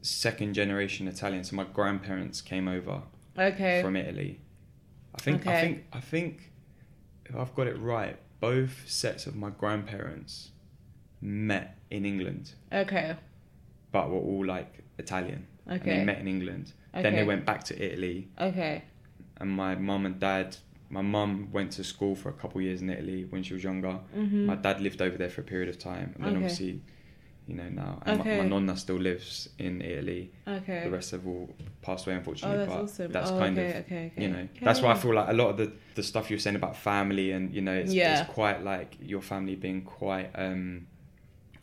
[0.02, 1.44] second generation Italian.
[1.44, 3.04] So my grandparents came over
[3.38, 3.82] okay.
[3.84, 4.40] from Italy.
[5.14, 5.62] I think I Okay.
[5.62, 6.52] think I think
[7.30, 10.52] if I've got it right, both sets of my grandparents
[11.22, 13.16] met in England, Okay.
[13.92, 15.48] but were all like Italian.
[15.68, 16.74] And they met in England.
[16.94, 17.04] Okay.
[17.04, 18.84] Then they went back to Italy, Okay.
[19.38, 20.58] and my mum and dad.
[20.92, 23.64] My mum went to school for a couple of years in Italy when she was
[23.64, 24.00] younger.
[24.16, 24.46] Mhm.
[24.48, 26.38] My dad lived over there for a period of time, and then Okay.
[26.38, 26.82] obviously,
[27.50, 30.32] you know now, and my, my nonna still lives in Italy.
[30.48, 30.82] Okay.
[30.86, 31.50] The rest have all
[31.82, 32.58] passed away, unfortunately.
[32.58, 33.12] Oh, that's but awesome.
[33.12, 34.22] that's Oh, kind okay, of okay, okay.
[34.24, 34.66] you know Okay.
[34.68, 37.32] that's why I feel like a lot of the the stuff you're saying about family
[37.32, 38.22] and you know it's, Yeah.
[38.22, 40.88] it's quite like your family being quite um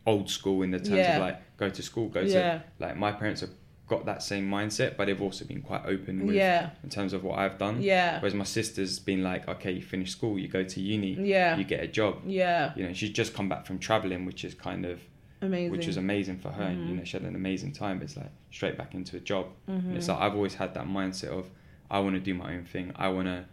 [0.07, 1.17] old school in the terms Yeah.
[1.17, 2.59] of like go to school, go Yeah.
[2.59, 3.51] to like my parents have
[3.89, 6.71] got that same mindset, but they've also been quite open with Yeah.
[6.83, 7.81] in terms of what I've done.
[7.81, 8.19] Yeah.
[8.19, 11.57] Whereas my sister's been like, okay, you finish school, you go to uni, Yeah.
[11.57, 12.15] you get a job.
[12.27, 12.73] Yeah.
[12.77, 15.01] You know, she's just come back from traveling, which is kind of
[15.43, 15.71] Amazing.
[15.71, 16.63] which was amazing for her.
[16.63, 16.99] And, you Mhm.
[16.99, 18.01] know, she had an amazing time.
[18.03, 19.47] It's like straight back into a job.
[19.69, 19.79] Mhm.
[19.89, 21.51] And it's like I've always had that mindset of
[21.91, 22.93] I want to do my own thing.
[22.97, 23.45] I want to.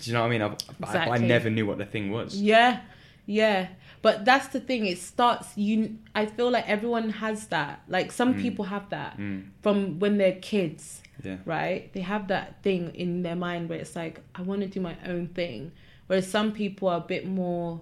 [0.00, 0.42] Do you know what I mean?
[0.42, 2.34] I've, I, I never knew what the thing was.
[2.42, 2.80] Yeah,
[3.26, 3.68] yeah.
[4.02, 4.86] But that's the thing.
[4.86, 5.56] It starts.
[5.56, 5.96] You.
[6.14, 7.82] I feel like everyone has that.
[7.88, 8.42] Like some Mm.
[8.42, 11.36] people have that Mm, from when they're kids, yeah.
[11.46, 11.90] right?
[11.94, 14.96] They have that thing in their mind where it's like, I want to do my
[15.06, 15.70] own thing.
[16.08, 17.80] Whereas some people are a bit more.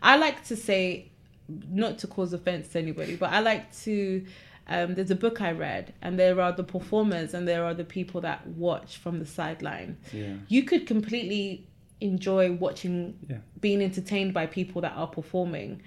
[0.00, 1.10] I like to say,
[1.70, 4.24] not to cause offense to anybody, but I like to.
[4.68, 7.84] Um, there's a book I read, and there are the performers, and there are the
[7.84, 10.34] people that watch from the sideline Yeah.
[10.48, 11.66] you could completely
[12.00, 13.38] enjoy watching Yeah.
[13.60, 15.82] being entertained by people that are performing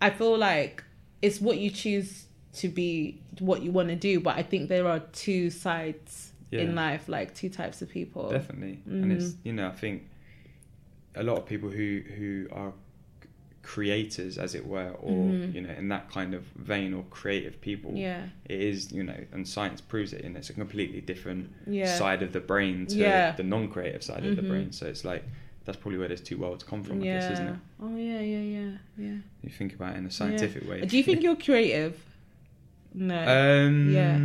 [0.00, 0.84] i feel like
[1.22, 4.86] it's what you choose to be what you want to do but i think there
[4.86, 6.60] are two sides Yeah.
[6.60, 8.78] in life like two types of people Definitely.
[8.86, 9.36] And it's Mhm.
[9.44, 10.02] you know I think
[11.16, 12.76] a lot of people who who are c-
[13.64, 15.54] creators, as it were, or Mhm.
[15.54, 17.92] you know in that kind of vein or creative people.
[17.96, 20.22] yeah It is you know, and science proves it.
[20.24, 23.32] And it's a completely different yeah side of the brain to Yeah.
[23.36, 24.48] the non-creative side of the Mhm.
[24.48, 24.72] brain.
[24.72, 25.24] So it's like
[25.64, 27.58] that's probably where those two worlds come from, I yeah guess, isn't it?
[27.80, 30.82] oh yeah yeah yeah yeah You think about it in a scientific way.
[30.82, 31.94] do you think you're creative
[32.92, 34.18] no Um, Yeah.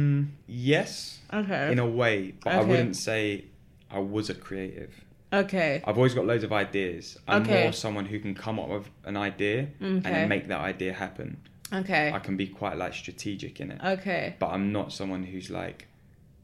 [0.48, 3.46] Yes, okay in a way, but I wouldn't say
[3.90, 4.94] I was a creative.
[5.32, 7.18] Okay I've always got loads of ideas.
[7.28, 7.64] I'm Okay.
[7.64, 11.38] more someone who can come up with an idea and then make that idea happen.
[11.74, 15.50] okay I can be quite like strategic in it, okay but I'm not someone who's
[15.50, 15.88] like,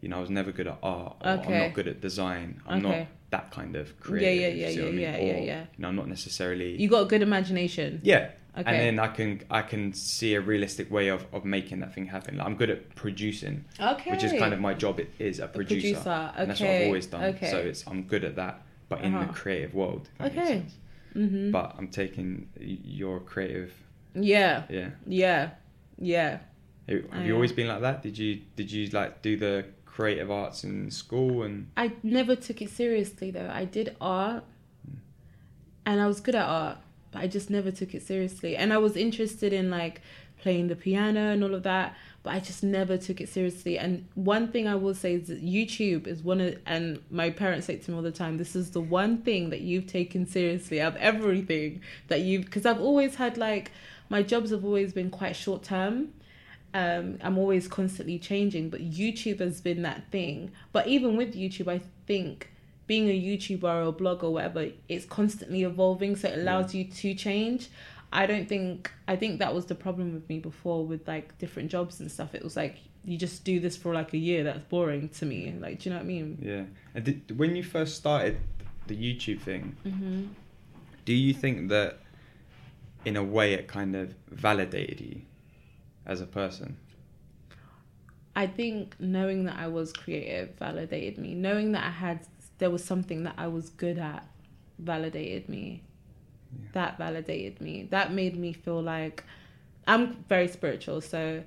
[0.02, 1.16] you know, I was never good at art.
[1.22, 2.62] Or I'm not good at design.
[2.68, 3.00] I'm Okay.
[3.00, 4.56] not that kind of creative.
[4.58, 5.00] yeah yeah yeah I mean?
[5.00, 6.80] yeah Or, yeah yeah You know, I'm not necessarily.
[6.82, 8.30] you got a good imagination yeah.
[8.58, 8.70] Okay.
[8.72, 12.06] And then I can I can see a realistic way of, of making that thing
[12.06, 12.38] happen.
[12.38, 14.12] Like I'm good at producing, Okay.
[14.12, 14.98] which is kind of my job.
[15.02, 17.24] It is a producer, producer, and that's what I've always done.
[17.36, 17.52] okay.
[17.52, 18.62] So it's I'm good at that,
[18.96, 19.34] but in the Uh-huh.
[19.34, 20.10] creative world.
[20.14, 20.60] if that makes Okay.
[20.60, 20.74] sense.
[21.14, 23.74] hmm But I'm taking your creative.
[24.14, 24.64] Yeah.
[24.70, 24.90] Yeah.
[25.08, 25.52] Yeah.
[25.98, 26.40] Yeah.
[26.88, 27.36] Have I you am.
[27.36, 28.02] always been like that?
[28.04, 32.62] Did you did you like do the creative arts in school and I never took
[32.62, 33.50] it seriously though.
[33.50, 34.44] I did art
[35.86, 36.78] and I was good at art,
[37.12, 38.56] but I just never took it seriously.
[38.58, 40.02] And I was interested in like
[40.42, 43.78] playing the piano and all of that, but I just never took it seriously.
[43.78, 47.68] And one thing I will say is that YouTube is one of and my parents
[47.68, 50.82] say to me all the time, this is the one thing that you've taken seriously
[50.82, 53.72] out of everything that you've because I've always had like
[54.10, 56.14] my jobs have always been quite short term.
[56.74, 60.52] um, I'm always constantly changing, but YouTube has been that thing.
[60.74, 62.50] But even with YouTube, I think
[62.88, 66.86] being a YouTuber or a blogger or whatever, it's constantly evolving, so it allows you
[66.86, 67.70] to change.
[68.22, 71.70] I don't think I think that was the problem with me before with like different
[71.70, 72.34] jobs and stuff.
[72.34, 74.44] It was like you just do this for like a year.
[74.44, 75.54] That's boring to me.
[75.60, 76.40] Like, do you know what I mean?
[76.42, 76.64] yeah?
[76.96, 78.38] And did, when you first started
[78.88, 80.24] the YouTube thing, Mm-hmm.
[81.06, 82.00] do you think that
[83.04, 85.22] in a way it kind of validated you
[86.06, 86.78] as a person?
[88.36, 91.36] I think knowing that I was creative validated me.
[91.36, 92.20] Knowing that I had
[92.58, 94.28] there was something that I was good at
[94.80, 95.84] validated me.
[96.52, 96.68] Yeah.
[96.74, 97.88] That validated me.
[97.92, 99.24] That made me feel like
[99.88, 101.02] I'm very spiritual.
[101.02, 101.44] So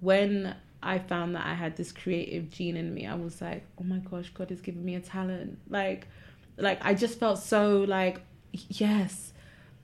[0.00, 3.84] when I found that I had this creative gene in me, I was like, "Oh
[3.84, 6.08] my gosh, God has given me a talent." Like
[6.56, 8.20] like I just felt so like
[8.68, 9.32] yes.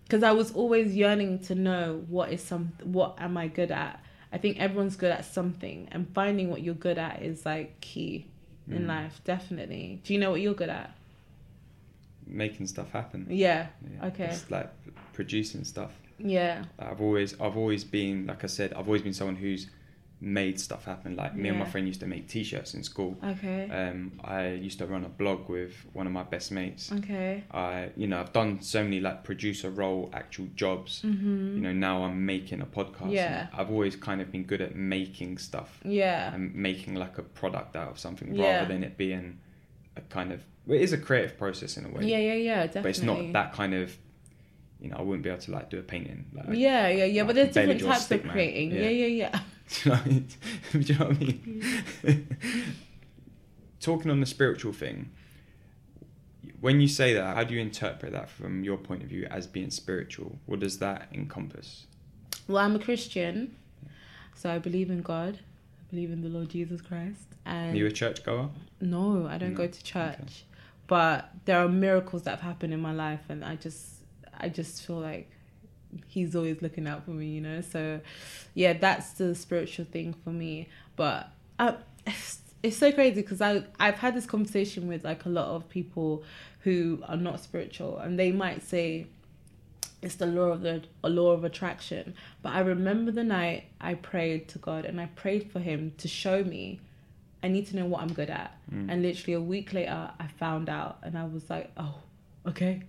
[0.08, 4.02] Cuz I was always yearning to know what is some what am I good at?
[4.32, 8.26] I think everyone's good at something, and finding what you're good at is like key
[8.70, 8.88] in Mm.
[8.88, 9.20] life.
[9.24, 10.00] Definitely.
[10.04, 10.94] Do you know what you're good at?
[12.28, 13.26] Making stuff happen.
[13.30, 13.68] Yeah.
[13.82, 14.24] Yeah, Okay.
[14.26, 14.70] It's like
[15.12, 15.92] producing stuff.
[16.18, 16.64] Yeah.
[16.78, 19.68] I've always I've always been like I said I've always been someone who's
[20.20, 21.14] made stuff happen.
[21.14, 23.16] Like me and my friend used to make T-shirts in school.
[23.22, 23.70] Okay.
[23.70, 26.90] Um, I used to run a blog with one of my best mates.
[26.92, 27.44] okay.
[27.52, 31.02] I you know I've done so many like producer role actual jobs.
[31.06, 31.54] Mhm.
[31.54, 33.12] You know now I'm making a podcast.
[33.12, 33.46] Yeah.
[33.54, 36.34] I've always kind of been good at making stuff Yeah.
[36.34, 38.44] and making like a product out of something Yeah.
[38.58, 39.38] rather than it being
[39.98, 42.04] a kind of well, it is a creative process in a way.
[42.04, 42.82] Yeah, yeah, yeah, definitely.
[42.82, 43.96] But it's not that kind of
[44.80, 46.26] you know I wouldn't be able to like do a painting.
[46.32, 47.22] Like, Yeah, yeah, yeah.
[47.22, 48.32] like But there's different a types of man.
[48.32, 48.70] creating.
[48.72, 48.82] Yeah.
[48.88, 49.40] Yeah, yeah, yeah.
[49.84, 50.26] Do you know what I mean?
[50.72, 52.36] Do you know what I mean?
[53.80, 55.10] Talking on the spiritual thing,
[56.60, 59.46] when you say that, how do you interpret that from your point of view as
[59.46, 60.38] being spiritual?
[60.46, 61.86] What does that encompass?
[62.48, 63.56] Well, I'm a Christian,
[64.34, 65.38] so I believe in God.
[65.88, 67.22] I believe in the Lord Jesus Christ.
[67.46, 68.50] And Are you a churchgoer?
[68.80, 69.56] no, I don't No.
[69.58, 70.14] go to church.
[70.14, 70.32] Okay.
[70.86, 74.04] But there are miracles that have happened in my life, and I just,
[74.38, 75.30] I just feel like
[76.06, 77.60] he's always looking out for me, you know.
[77.62, 78.00] So
[78.54, 80.68] yeah, that's the spiritual thing for me.
[80.96, 81.72] But uh,
[82.06, 85.68] it's, it's so crazy because I I've had this conversation with like a lot of
[85.68, 86.22] people
[86.60, 89.06] who are not spiritual, and they might say
[90.02, 92.14] it's the law of the a law of attraction.
[92.42, 96.08] But I remember the night I prayed to God and I prayed for Him to
[96.08, 96.80] show me.
[97.42, 98.56] I need to know what I'm good at.
[98.70, 101.94] And literally a week later, I found out, and I was like, oh,
[102.46, 102.82] okay,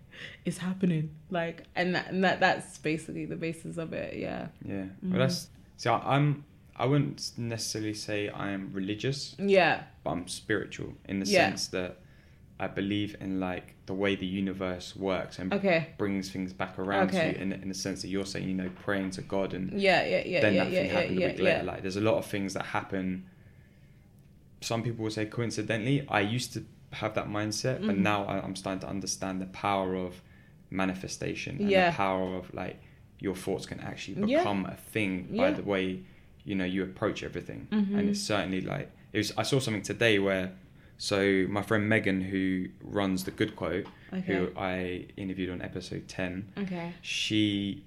[0.44, 1.12] it's happening.
[1.30, 4.18] Like, and that, and that that's basically the basis of it.
[4.18, 4.48] Yeah.
[4.66, 4.86] Yeah.
[5.06, 5.12] Mm.
[5.12, 5.90] Well, that's see.
[5.90, 6.44] I, I'm.
[6.76, 9.84] I wouldn't necessarily say I am religious, Yeah.
[10.04, 11.50] but I'm spiritual in the Yeah.
[11.50, 11.98] sense that
[12.62, 15.88] I believe in like the way the universe works and Okay.
[15.98, 17.32] brings things back around Okay.
[17.32, 17.42] to you.
[17.44, 20.06] In, in the sense that you're saying, you know, praying to God and Yeah.
[20.06, 20.24] Yeah.
[20.26, 20.42] Yeah.
[20.42, 20.64] then yeah.
[20.66, 20.80] that Yeah.
[20.82, 20.94] thing Yeah.
[21.00, 21.26] happened Yeah.
[21.28, 21.64] a week later.
[21.64, 23.26] Like, there's a lot of things that happen.
[24.62, 26.06] Some people will say coincidentally.
[26.10, 28.00] I used to have that mindset, but Mhm.
[28.00, 30.22] now I'm starting to understand the power of
[30.70, 32.82] manifestation and the power of like
[33.20, 36.00] your thoughts can actually become a thing by the way
[36.46, 37.68] you know you approach everything.
[37.72, 37.98] Mhm.
[37.98, 39.34] And it's certainly like it was.
[39.38, 40.52] I saw something today where.
[41.02, 44.22] So my friend Megan, who runs the Good Quote, Okay.
[44.22, 46.94] who I interviewed on episode ten, Okay.
[47.02, 47.84] she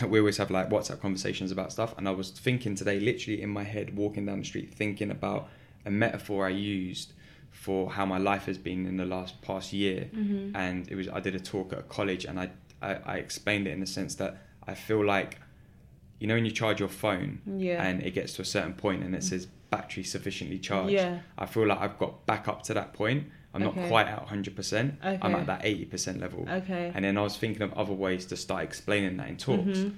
[0.08, 3.48] we always have like WhatsApp conversations about stuff and I was thinking today literally in
[3.50, 5.48] my head walking down the street thinking about
[5.86, 7.12] a metaphor I used
[7.50, 10.52] for how my life has been in the last past year Mhm.
[10.54, 12.50] and it was I did a talk at a college and I,
[12.82, 15.38] I I explained it in the sense that I feel like
[16.20, 17.82] you know when you charge your phone Yeah.
[17.84, 21.20] and it gets to a certain point and it says battery sufficiently charged Yeah.
[21.38, 24.96] I feel like I've got back up to that point I'm not quite at 100%
[25.02, 26.92] I'm at that 80% level Okay.
[26.94, 29.78] and then I was thinking of other ways to start explaining that in talks.
[29.80, 29.94] Mhm.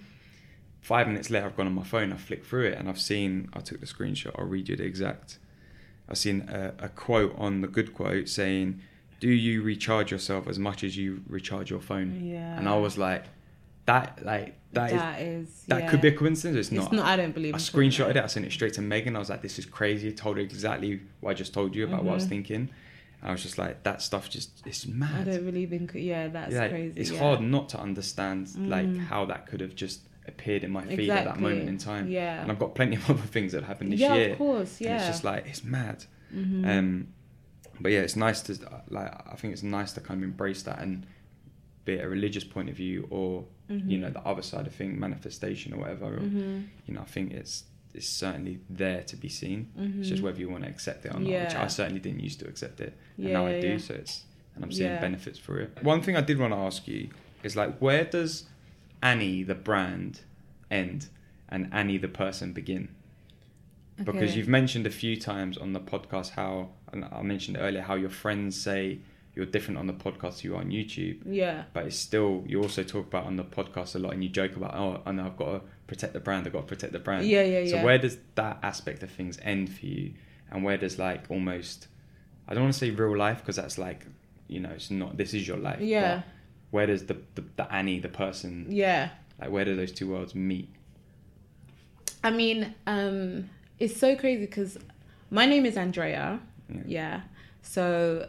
[0.80, 3.48] Five minutes later, I've gone on my phone, I flicked through it, and I've seen,
[3.52, 5.38] I took the screenshot, I'll read you the exact.
[6.08, 8.80] I've seen a, a quote on the good quote saying,
[9.20, 12.24] Do you recharge yourself as much as you recharge your phone?
[12.24, 12.58] Yeah.
[12.58, 13.26] And I was like,
[13.86, 15.64] That, like, that is, that is.
[15.68, 15.90] that yeah.
[15.90, 16.56] could be a coincidence.
[16.56, 16.92] It's It's not.
[16.92, 17.06] not.
[17.06, 17.54] I don't believe.
[17.54, 17.56] It.
[17.56, 18.16] I screenshotted it.
[18.18, 19.16] I sent it straight to Megan.
[19.16, 21.84] I was like, "This is crazy." I told her exactly what I just told you
[21.84, 22.28] about what I was Mhm.
[22.30, 22.68] thinking.
[23.20, 25.90] And I was just like, "That stuff just it's mad." I mad." don't believe in.
[25.94, 27.00] Yeah, that's yeah, crazy.
[27.00, 27.18] it's yeah.
[27.18, 28.98] hard not to understand like Mm.
[29.06, 32.08] how that could have just appeared in my feed at that moment in time.
[32.08, 32.40] Yeah.
[32.40, 34.32] And I've got plenty of other things that happened this yeah, year.
[34.32, 34.80] of course.
[34.80, 34.96] Yeah.
[34.98, 36.04] it's just like it's mad.
[36.32, 36.66] Mhm.
[36.68, 37.08] Um,
[37.80, 38.56] but yeah, it's nice to
[38.90, 39.10] like.
[39.30, 41.04] I think it's nice to kind of embrace that and
[41.84, 44.00] be it a religious point of view or you Mhm.
[44.00, 46.06] know the other side of thing, manifestation or whatever.
[46.16, 46.64] Or, Mhm.
[46.86, 47.64] You know, I think it's
[47.94, 49.68] it's certainly there to be seen.
[49.76, 50.24] It's just Mhm.
[50.24, 51.28] whether you want to accept it or not.
[51.28, 53.68] Which I certainly didn't used to accept it, and Yeah, now I yeah, do.
[53.68, 53.76] yeah.
[53.78, 55.00] So it's and I'm seeing Yeah.
[55.00, 55.78] benefits for it.
[55.82, 57.08] One thing I did want to ask you
[57.42, 58.46] is like, where does
[59.02, 60.20] Annie the brand
[60.70, 61.08] end
[61.50, 62.88] and Annie the person begin?
[64.02, 67.94] Because you've mentioned a few times on the podcast how, and I mentioned earlier how
[67.94, 68.98] your friends say
[69.34, 71.64] you're different on the podcast you are on YouTube, Yeah.
[71.72, 74.56] but it's still you also talk about on the podcast a lot, and you joke
[74.56, 76.98] about oh, I know I've got to protect the brand, I've got to protect the
[76.98, 77.26] brand.
[77.26, 77.80] Yeah, yeah, So yeah.
[77.80, 80.12] So where does that aspect of things end for you,
[80.50, 81.88] and where does like almost,
[82.46, 84.06] I don't want to say real life because that's like,
[84.48, 85.16] you know, it's not.
[85.16, 85.80] This is your life.
[85.80, 86.22] Yeah.
[86.70, 89.10] Where does the, the the Annie, the person, Yeah.
[89.40, 90.68] like where do those two worlds meet?
[92.24, 94.78] I mean, um, it's so crazy because
[95.30, 96.38] my name is Andrea.
[96.68, 96.80] Yeah.
[96.86, 97.20] Yeah.
[97.62, 98.28] So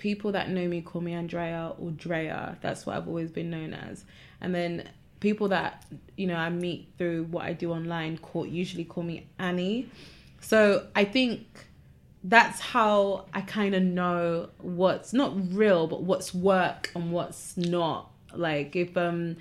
[0.00, 2.58] people that know me call me Andrea or Drea.
[2.60, 4.04] That's what I've always been known as.
[4.40, 4.88] And then
[5.20, 5.84] people that
[6.16, 9.88] you know I meet through what I do online call usually call me Annie.
[10.40, 11.46] So I think
[12.24, 18.10] that's how I kind of know what's not real, but what's work and what's not.
[18.34, 19.36] Like if um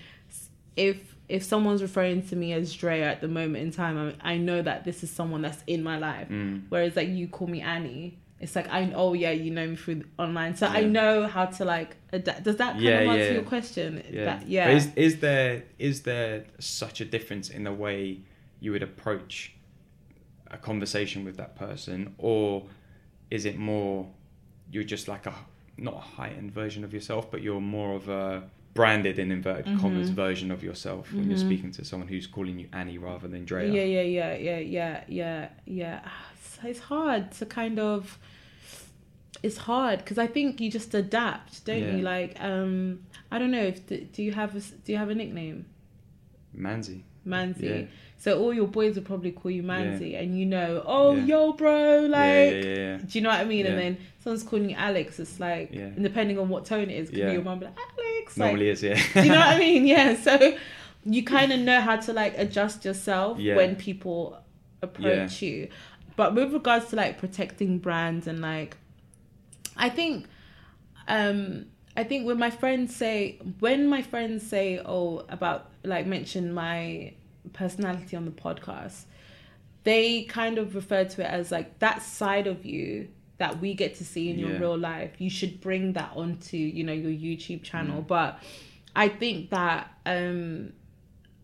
[0.75, 4.37] if if someone's referring to me as Drea at the moment in time, I, I
[4.37, 6.27] know that this is someone that's in my life.
[6.29, 6.63] Mm.
[6.69, 10.04] Whereas like you call me Annie, it's like I oh yeah you know me through
[10.17, 12.43] online, so I know how to like adapt.
[12.43, 13.32] Does that kind Yeah, of answer yeah.
[13.34, 14.04] your question?
[14.12, 14.25] Yeah.
[14.25, 14.67] That, yeah.
[14.67, 18.19] But is is there is there such a difference in the way
[18.60, 19.54] you would approach
[20.52, 22.65] a conversation with that person, or
[23.30, 24.08] is it more
[24.71, 25.34] you're just like a
[25.78, 29.80] not a heightened version of yourself, but you're more of a branded in inverted Mhm.
[29.80, 31.39] commas version of yourself when you're Mhm.
[31.47, 33.65] speaking to someone who's calling you Annie rather than Drea?
[33.73, 36.00] Yeah, yeah, yeah, yeah, yeah, yeah, yeah.
[36.40, 38.17] It's, it's hard to kind of.
[39.42, 41.96] It's hard because I think you just adapt, don't Yeah.
[41.96, 42.02] you?
[42.02, 43.00] Like, um,
[43.31, 45.65] I don't know if do you have a do you have a nickname,
[46.58, 47.02] Manzi.
[47.25, 47.62] Manzi?
[47.62, 47.81] Yeah.
[48.17, 51.23] So all your boys would probably call you Manzi, and you know, oh Yeah.
[51.25, 52.12] yo, bro, like.
[52.12, 52.98] yeah, yeah, yeah, yeah.
[52.98, 53.65] Do you know what I mean?
[53.65, 53.81] And Yeah.
[53.81, 55.19] then someone's calling you Alex.
[55.19, 55.83] It's like, Yeah.
[55.83, 57.27] and depending on what tone it is, could Yeah.
[57.27, 58.37] be your mum be like Alex.
[58.37, 58.96] Like, Normally is, yeah.
[59.13, 59.85] do you know what I mean?
[59.96, 60.15] Yeah.
[60.17, 60.58] So
[61.06, 63.56] you kind of know how to like adjust yourself Yeah.
[63.56, 64.37] when people
[64.81, 65.69] approach you.
[66.19, 68.75] But with regards to like protecting brands and like,
[69.77, 70.27] I think,
[71.07, 76.53] um, I think when my friends say when my friends say oh about like mention
[76.53, 77.13] my
[77.53, 79.05] personality on the podcast,
[79.85, 83.07] they kind of refer to it as like that side of you
[83.37, 85.11] that we get to see in your real life.
[85.19, 87.63] You should bring that onto you know your YouTube Mm.
[87.63, 88.01] channel.
[88.01, 88.43] But
[88.93, 90.73] I think that um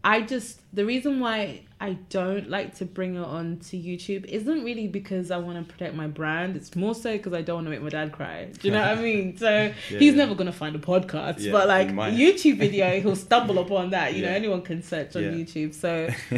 [0.07, 4.63] I just the reason why I don't like to bring it on to YouTube isn't
[4.63, 6.55] really because I want to protect my brand.
[6.55, 8.45] It's more so because I don't want to make my dad cry.
[8.45, 9.35] Do you know what I mean?
[9.35, 10.17] So he's yeah.
[10.17, 11.89] never gonna find a podcast, Yeah, but like.
[11.89, 14.13] YouTube video, he'll stumble upon that.
[14.13, 15.29] You know, anyone can search on Yeah.
[15.31, 15.73] YouTube.
[15.73, 16.07] So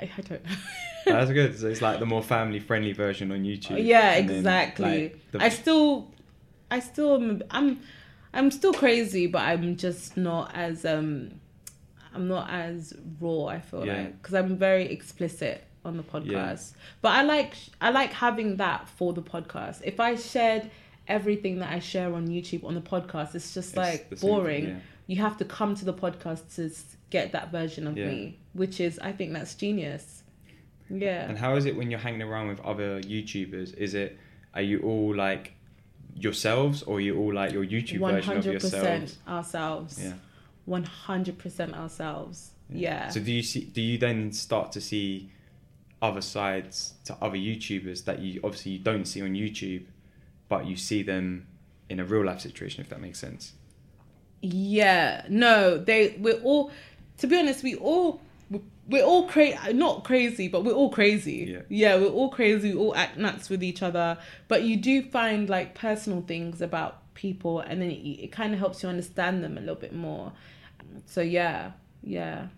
[0.00, 0.44] I, I don't.
[0.44, 0.52] know.
[1.06, 1.58] That's good.
[1.58, 3.84] So it's like the more family friendly version on YouTube.
[3.84, 5.02] yeah, And then, exactly.
[5.02, 6.10] like, the- I still,
[6.70, 7.80] I still, I'm,
[8.34, 11.40] I'm still crazy, but I'm just not as um,
[12.14, 13.46] I'm not as raw.
[13.46, 13.96] I feel Yeah.
[13.98, 16.72] like because I'm very explicit on the podcast.
[17.00, 19.80] But I like I like having that for the podcast.
[19.84, 20.70] If I shared
[21.08, 24.30] everything that I share on YouTube on the podcast, it's just It's like same thing,
[24.30, 24.68] boring.
[24.68, 24.76] yeah.
[25.08, 26.70] You have to come to the podcast to
[27.10, 28.06] get that version of Yeah.
[28.08, 30.22] me, which is I think that's genius.
[30.88, 31.28] Yeah.
[31.28, 33.74] And how is it when you're hanging around with other YouTubers?
[33.76, 34.18] Is it
[34.54, 35.54] are you all like
[36.14, 39.18] yourselves or are you all like your YouTube version of yourselves?
[39.26, 39.98] ourselves.
[40.02, 40.12] Yeah.
[40.64, 42.52] One hundred percent ourselves.
[42.70, 43.08] Yeah.
[43.08, 43.64] So do you see?
[43.64, 45.30] Do you then start to see
[46.00, 49.84] other sides to other YouTubers that you obviously you don't see on YouTube,
[50.48, 51.46] but you see them
[51.88, 52.82] in a real life situation?
[52.82, 53.52] If that makes sense.
[54.40, 56.70] Yeah, no, they we're all
[57.18, 58.20] to be honest, we all
[58.88, 61.62] we're all crazy not crazy, but we're all crazy.
[61.68, 61.96] Yeah.
[61.96, 64.18] we're all crazy, we all act nuts with each other.
[64.48, 68.58] But you do find like personal things about people and then it, it kind of
[68.58, 70.32] helps you understand them a little bit more.
[71.06, 71.72] So yeah,
[72.02, 72.48] yeah.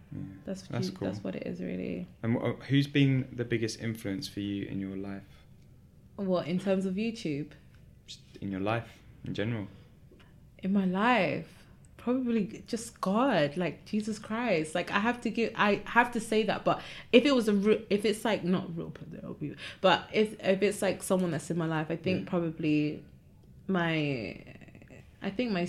[0.45, 1.09] That's That's you- cool.
[1.09, 2.07] that's what it is really.
[2.23, 5.23] And wh- who's been the biggest influence for you in your life?
[6.17, 7.49] What in terms of YouTube?
[8.07, 8.89] Just in your life
[9.25, 9.67] in general.
[10.63, 11.49] in my life
[11.97, 16.43] probably just god like jesus christ like i have to give i have to say
[16.43, 16.81] that but
[17.13, 20.83] if it was a re- if it's like not real people but if if it's
[20.83, 22.31] like someone that's in my life i think Yeah.
[22.31, 23.03] probably
[23.69, 24.37] my
[25.23, 25.67] i think my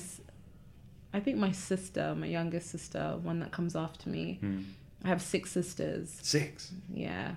[1.15, 4.61] i think my sister my youngest sister one that comes after me Hmm.
[5.03, 6.71] i have six sisters Six.
[6.93, 7.35] yeah Wow.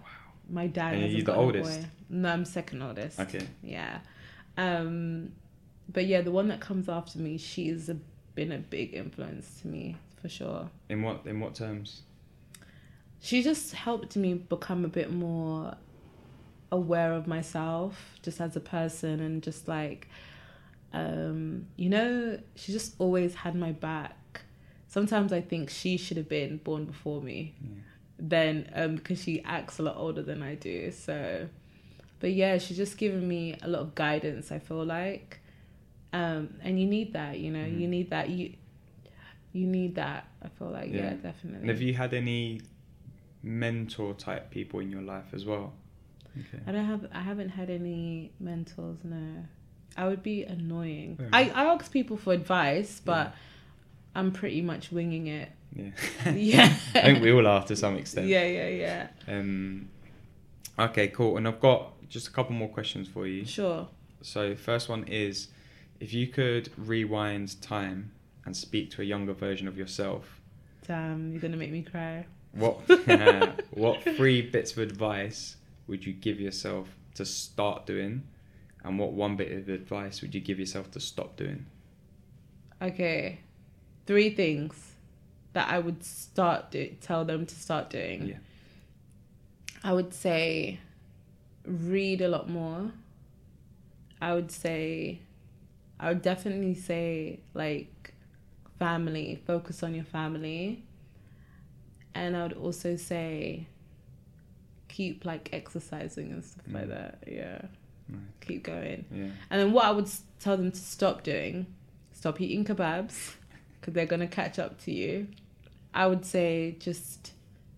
[0.61, 1.81] my dad And you're the oldest?
[2.09, 3.45] no i'm second oldest Okay.
[3.63, 3.95] yeah.
[4.57, 5.33] Um,
[5.95, 7.97] but yeah, the one that comes after me, she's a,
[8.35, 10.69] been a big influence to me for sure.
[10.89, 12.03] In what in what terms?
[13.21, 15.77] She just helped me become a bit more
[16.73, 20.09] aware of myself just as a person and just like
[20.93, 24.43] um you know she just always had my back
[24.87, 27.55] sometimes i think she should have been born before me
[28.19, 31.49] then um because she acts a lot older than i do so
[32.21, 35.41] but yeah she's just given me a lot of guidance i feel like
[36.13, 37.81] um and you need that you know Mhm.
[37.81, 38.55] you need that you
[39.53, 41.15] you need that i feel like yeah, Yeah.
[41.15, 42.63] definitely And have you had any
[43.43, 45.75] mentor type people in your life as well?
[46.39, 46.63] Okay.
[46.67, 47.07] I don't have.
[47.13, 48.99] I haven't had any mentors.
[49.05, 49.45] No,
[49.99, 51.19] I would be annoying.
[51.33, 51.51] I.
[51.51, 53.35] I ask people for advice, but
[54.15, 55.51] I'm pretty much winging it.
[55.75, 55.91] Yeah.
[56.33, 56.75] Yeah.
[56.95, 58.27] I think we all are to some extent.
[58.27, 59.09] Yeah, yeah, yeah.
[59.27, 59.89] Um,
[60.79, 61.37] okay, cool.
[61.37, 63.45] And I've got just a couple more questions for you.
[63.45, 63.89] Sure.
[64.23, 65.49] So, first one is
[66.01, 68.13] if you could rewind time
[68.45, 70.41] and speak to a younger version of yourself,
[70.87, 72.25] Damn, you're gonna make me cry.
[72.53, 72.81] what
[73.71, 78.23] what three bits of advice would you give yourself to start doing,
[78.85, 81.67] and what one bit of advice would you give yourself to stop doing?
[82.81, 83.41] Okay,
[84.07, 84.93] three things
[85.53, 88.27] that I would start do, tell them to start doing.
[88.29, 88.37] Yeah.
[89.83, 90.79] I would say
[91.65, 92.93] read a lot more.
[94.21, 95.21] I would say,
[96.01, 98.13] I would definitely say like
[98.79, 100.83] family, focus on your family.
[102.15, 103.67] And I would also say
[104.89, 106.89] keep like exercising and stuff like Mm.
[106.89, 107.25] that.
[107.27, 107.63] Yeah.
[108.09, 108.21] Nice.
[108.41, 109.05] Keep going.
[109.13, 109.29] Yeah.
[109.51, 110.09] And then what I would
[110.41, 111.67] tell them to stop doing,
[112.13, 113.35] stop eating kebabs
[113.81, 115.29] because they're going to catch up to you.
[115.95, 117.33] I would say just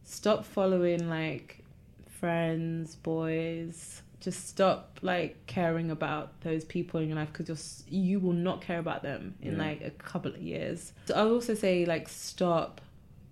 [0.04, 1.64] stop following like
[2.08, 4.02] friends, boys.
[4.20, 8.60] Just stop like caring about those people in your life because you're you will not
[8.60, 9.58] care about them in Yeah.
[9.58, 10.92] like a couple of years.
[11.06, 12.82] So I would also say like stop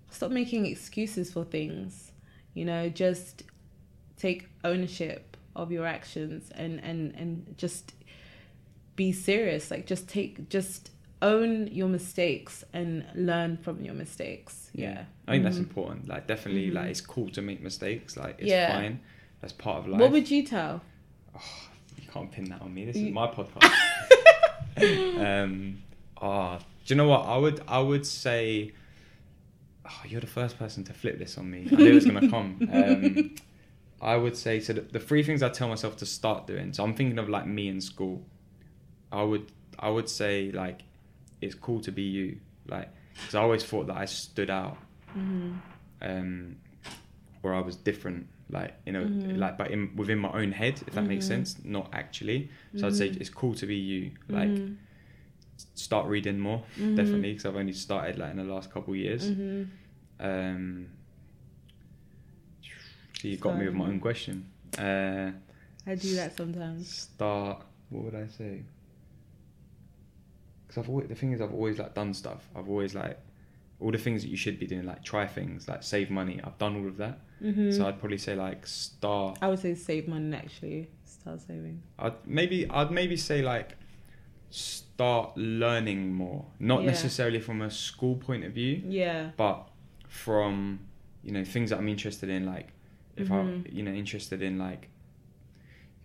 [0.09, 2.11] stop making excuses for things.
[2.55, 3.43] You know, just
[4.17, 5.28] take ownership
[5.61, 7.93] of your actions and and and just
[8.95, 10.91] be serious like just take just
[11.21, 15.67] own your mistakes and learn from your mistakes yeah, I think that's Mhm.
[15.67, 16.07] important.
[16.07, 16.75] Like, definitely, Mhm.
[16.75, 18.15] like, it's cool to make mistakes.
[18.15, 18.71] Like, it's Yeah.
[18.79, 18.99] fine.
[19.41, 19.99] That's part of life.
[19.99, 20.81] what would you tell
[22.01, 22.85] You can't pin that on me.
[22.85, 23.73] This You- is my podcast.
[25.17, 25.81] um,
[26.21, 27.21] Ah, do you know what?
[27.25, 28.71] I would I would say.
[29.85, 31.67] Oh, you're the first person to flip this on me.
[31.71, 32.49] I knew it was gonna come.
[32.71, 33.35] Um,
[34.01, 34.73] I would say so.
[34.73, 36.73] The, the three things I tell myself to start doing.
[36.73, 38.25] So I'm thinking of like me in school.
[39.11, 40.81] I would I would say like
[41.41, 42.39] it's cool to be you.
[42.67, 44.77] Like because I always thought that I stood out,
[45.17, 45.53] Mm-hmm.
[46.01, 46.55] um,
[47.43, 48.27] or I was different.
[48.51, 49.37] Like you know, Mhm.
[49.37, 51.27] like but in within my own head, if that makes Mhm.
[51.27, 52.49] sense, not actually.
[52.77, 53.21] So I'd say Mhm.
[53.21, 54.11] it's cool to be you.
[54.27, 54.75] Like Mhm.
[55.75, 56.95] start reading more Mhm.
[56.95, 59.29] definitely because I've only started like in the last couple of years.
[60.19, 60.87] Um,
[63.21, 64.45] so you got me with my own question.
[64.77, 65.31] Uh,
[65.87, 66.89] I do that sometimes.
[66.89, 67.63] start.
[67.89, 68.63] What would I say?
[70.67, 72.47] Because I've always, the thing is I've always like done stuff.
[72.55, 73.19] I've always like
[73.79, 76.39] all the things that you should be doing, like try things, like save money.
[76.43, 77.19] I've done all of that.
[77.41, 77.71] Mm-hmm.
[77.71, 79.39] So I'd probably say like start.
[79.41, 80.89] I would say save money actually.
[81.05, 81.81] Start saving.
[81.97, 83.75] I'd maybe I'd maybe say like
[84.51, 86.87] start learning more, not Yeah.
[86.87, 88.83] necessarily from a school point of view.
[88.87, 89.31] Yeah.
[89.37, 89.67] but
[90.07, 90.79] from
[91.23, 92.69] you know things that I'm interested in, like
[93.19, 93.39] if Mhm.
[93.39, 94.89] I'm you know interested in like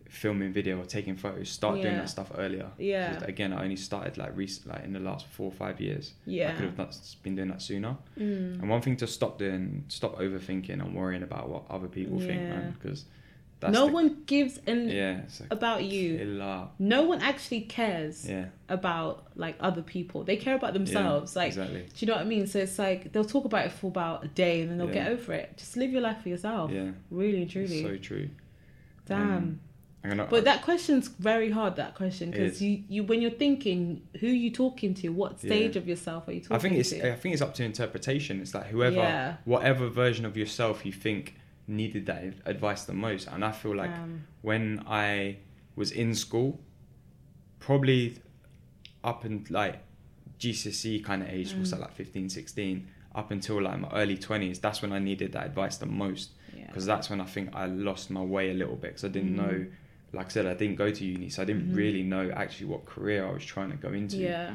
[0.09, 2.71] filming video or taking photos, start doing that stuff earlier.
[2.79, 3.19] Yeah.
[3.25, 6.13] Again, I only started like recent, like in the last four or five years.
[6.25, 6.51] Yeah.
[6.51, 7.97] I could have not, been doing that sooner.
[8.19, 8.61] Mm.
[8.61, 12.43] And one thing to stop doing, stop overthinking and worrying about what other people think,
[12.43, 13.07] man, because
[13.65, 16.19] that's no the, one gives an yeah, about you.
[16.19, 16.69] killer.
[16.79, 20.25] No one actually cares Yeah, about like other people.
[20.25, 21.35] They care about themselves.
[21.37, 21.81] like exactly.
[21.83, 22.47] do you know what I mean?
[22.47, 25.05] So it's like they'll talk about it for about a day and then they'll Yeah.
[25.05, 25.57] get over it.
[25.57, 26.71] Just live your life for yourself.
[26.71, 27.83] Yeah, Really truly.
[27.83, 28.29] so true.
[29.07, 29.21] Damn.
[29.37, 29.61] Um,
[30.03, 31.77] I'm gonna, But that question's very hard.
[31.77, 35.09] That question because you, you when you're thinking, who you talking to?
[35.09, 35.83] What stage Yeah.
[35.83, 37.11] of yourself are you talking I think it's to?
[37.11, 38.41] I think it's up to interpretation.
[38.43, 39.37] It's like whoever, Yeah.
[39.47, 41.37] whatever version of yourself you think
[41.67, 43.29] needed that advice the most.
[43.29, 45.39] And I feel like Um, when I
[45.77, 46.61] was in school,
[47.61, 48.19] probably
[49.03, 49.83] up and like
[50.39, 51.71] GCSE kind of age, was Mm.
[51.73, 55.47] that like 15, 16, up until like my early 20s, that's when I needed that
[55.47, 56.31] advice the most.
[56.57, 56.67] yeah.
[56.67, 59.33] Because that's when I think I lost my way a little bit because I didn't
[59.35, 59.37] Mhm.
[59.37, 59.67] know,
[60.13, 61.77] like I said, I didn't go to uni, so I didn't Mhm.
[61.77, 64.19] really know actually what career I was trying to go into.
[64.19, 64.55] yeah.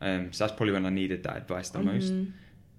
[0.00, 2.12] Um, so that's probably when I needed that advice the most.
[2.12, 2.32] Mhm.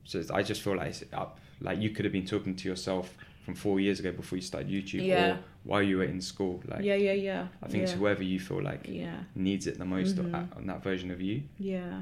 [0.04, 1.40] So I just feel like it's up.
[1.60, 3.18] Like you could have been talking to yourself
[3.48, 5.36] from four years ago before you started YouTube, Yeah.
[5.36, 6.62] or while you were in school.
[6.68, 7.48] Like yeah, yeah, yeah.
[7.64, 10.34] I think it's whoever you feel like Yeah, needs it the most, Mhm.
[10.34, 11.44] at, on that version of you.
[11.58, 12.02] yeah.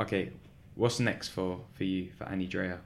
[0.00, 0.30] Okay,
[0.74, 2.80] what's next for for you for Annie Drea?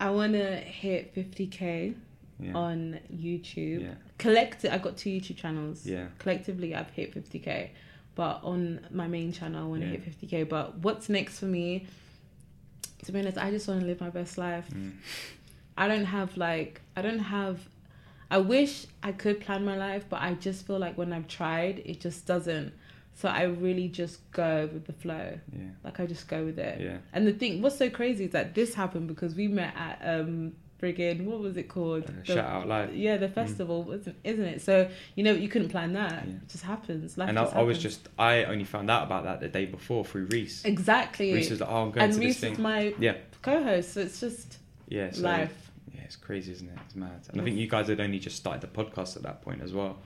[0.00, 1.94] I want to hit 50k
[2.40, 2.52] Yeah.
[2.54, 3.82] on YouTube.
[3.82, 5.86] yeah, Collective, I've got two YouTube channels.
[5.86, 7.70] yeah, Collectively, I've hit 50k,
[8.16, 9.98] but on my main channel, I want to Yeah.
[9.98, 10.42] hit 50k.
[10.48, 11.86] But what's next for me?
[13.04, 14.68] To be honest, I just want to live my best life.
[14.74, 14.92] mm,
[15.80, 17.58] I don't have like I don't have
[18.30, 21.82] I wish I could plan my life, but I just feel like when I've tried,
[21.84, 22.72] it just doesn't.
[23.14, 25.38] So I really just go with the flow.
[25.52, 26.80] yeah, Like I just go with it.
[26.80, 26.98] yeah.
[27.12, 30.52] And the thing what's so crazy is that this happened because we met at um
[30.80, 32.04] friggin' what was it called?
[32.04, 32.94] Uh, The- shout out live.
[32.94, 34.62] Yeah, the festival, wasn't isn't it?
[34.62, 36.12] So you know you couldn't plan that.
[36.26, 36.34] Yeah.
[36.34, 37.18] It just happens.
[37.18, 39.66] Life and I, just I was just I only found out about that the day
[39.66, 40.64] before through Reese.
[40.64, 41.32] exactly.
[41.34, 43.92] Reese was like, "Oh, I'm going and to this Reese thing." is my yeah, co-host,
[43.94, 44.58] so it's just
[44.88, 45.10] yeah.
[45.10, 45.69] So, life.
[45.92, 46.78] Yeah, it's crazy, isn't it?
[46.86, 47.26] It's mad.
[47.30, 49.72] And I think you guys had only just started the podcast at that point as
[49.72, 49.98] well.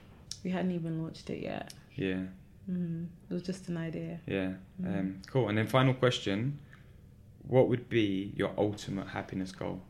[0.43, 1.73] We hadn't even launched it yet.
[1.95, 2.23] Yeah,
[2.69, 4.19] Mm, it was just an idea.
[4.25, 4.53] yeah.
[4.81, 4.99] Mhm.
[4.99, 5.49] Um, cool.
[5.49, 6.57] And then final question:
[7.47, 9.81] What would be your ultimate happiness goal?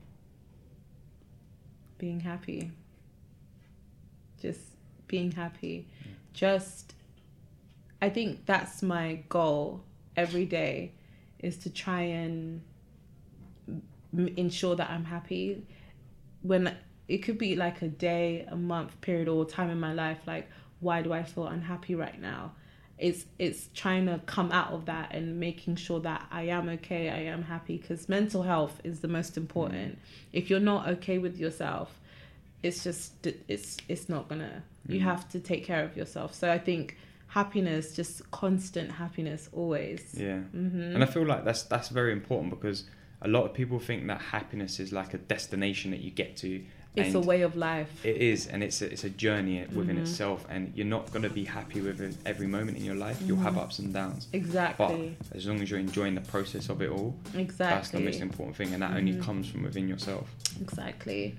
[1.97, 2.71] being happy
[4.41, 4.59] just
[5.07, 6.09] being happy Mm.
[6.33, 6.93] just
[8.01, 9.81] i think that's my goal
[10.17, 10.91] every day
[11.39, 12.61] is to try and
[14.37, 15.65] ensure that i'm happy.
[16.41, 16.75] When
[17.07, 20.47] it could be like a day a month period or time in my life like
[20.79, 22.51] why do i feel unhappy right now?
[22.97, 27.09] It's it's trying to come out of that and making sure that i am okay
[27.09, 29.97] i am happy because mental health is the most important.
[30.33, 31.99] If you're not okay with yourself
[32.63, 35.03] it's just it's it's not gonna you Mhm.
[35.03, 36.33] have to take care of yourself.
[36.33, 36.97] So i think
[37.27, 40.15] happiness just constant happiness always.
[40.17, 40.39] Yeah.
[40.39, 42.85] hmm And I feel like that's that's very important because
[43.25, 46.61] a lot of people think that happiness is like a destination that you get to.
[46.97, 50.03] it's a way of life It is, and it's a, it's a journey within Mhm.
[50.03, 53.21] itself, and you're not going to be happy with it every moment in your life.
[53.27, 53.63] You'll have Mhm.
[53.63, 55.17] ups and downs, Exactly.
[55.29, 57.75] but as long as you're enjoying the process of it all, exactly.
[57.75, 59.21] that's the most important thing, and that only Mhm.
[59.27, 60.33] comes from within yourself.
[60.61, 61.35] exactly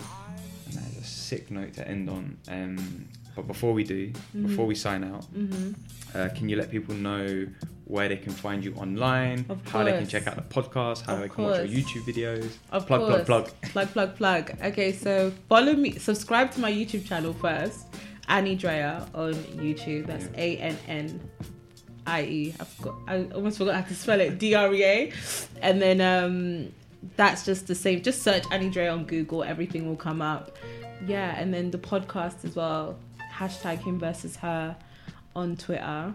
[0.66, 2.36] And that is a sick note to end on.
[2.48, 4.46] Um, but before we do, Mhm.
[4.48, 5.72] before we sign out, hmm
[6.14, 7.46] uh, can you let people know
[7.84, 11.14] where they can find you online, Of how they can check out the podcast, how
[11.14, 11.78] Of they can watch your course.
[11.78, 12.48] YouTube videos?
[12.72, 13.24] Of plug, course.
[13.24, 13.44] plug, plug.
[13.74, 14.44] plug, plug, plug.
[14.70, 17.80] Okay, so follow me, subscribe to my YouTube channel first,
[18.28, 20.06] Annie Drea on YouTube.
[20.06, 21.20] That's A N N
[22.06, 22.54] I E.
[22.58, 22.94] I forgot.
[23.06, 24.38] I almost forgot how to spell it.
[24.38, 25.12] D R E A,
[25.62, 26.72] and then um,
[27.16, 28.02] that's just the same.
[28.02, 29.44] Just search Annie Dre on Google.
[29.44, 30.56] Everything will come up.
[31.06, 32.98] Yeah, and then the podcast as well.
[33.38, 34.76] Hashtag him versus her
[35.34, 36.14] on Twitter.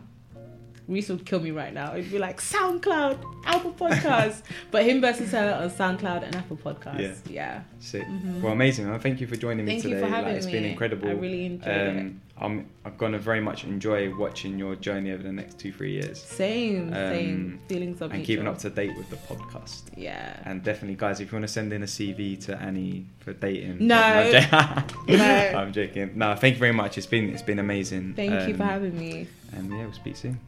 [0.87, 1.93] Reese would kill me right now.
[1.95, 4.41] It'd be like SoundCloud, Apple Podcasts,
[4.71, 6.99] but him versus her on SoundCloud and Apple Podcasts.
[6.99, 7.13] Yeah.
[7.29, 7.61] Yeah.
[7.79, 8.05] Sick.
[8.41, 8.89] Well, amazing.
[8.89, 9.81] Well, thank you for joining me Mm-hmm.
[9.81, 10.01] Thank you today.
[10.07, 10.51] for having like, it's me.
[10.53, 11.07] been incredible.
[11.09, 12.13] I really enjoyed it.
[12.37, 16.19] I'm I'm gonna very much enjoy watching your journey over the next two three years
[16.21, 19.83] Same, same Um, feelings of and keeping up to date with the podcast.
[19.95, 20.37] Yeah.
[20.45, 23.85] And definitely, guys, if you want to send in a CV to Annie for dating,
[23.85, 23.95] No.
[24.01, 24.31] I'm
[24.87, 25.17] joking.
[25.17, 25.25] No.
[25.59, 26.11] I'm joking.
[26.15, 26.97] No, thank you very much.
[26.97, 28.13] It's been it's been amazing.
[28.15, 29.27] Thank you for Um, having me.
[29.53, 30.39] And yeah, we'll speak soon.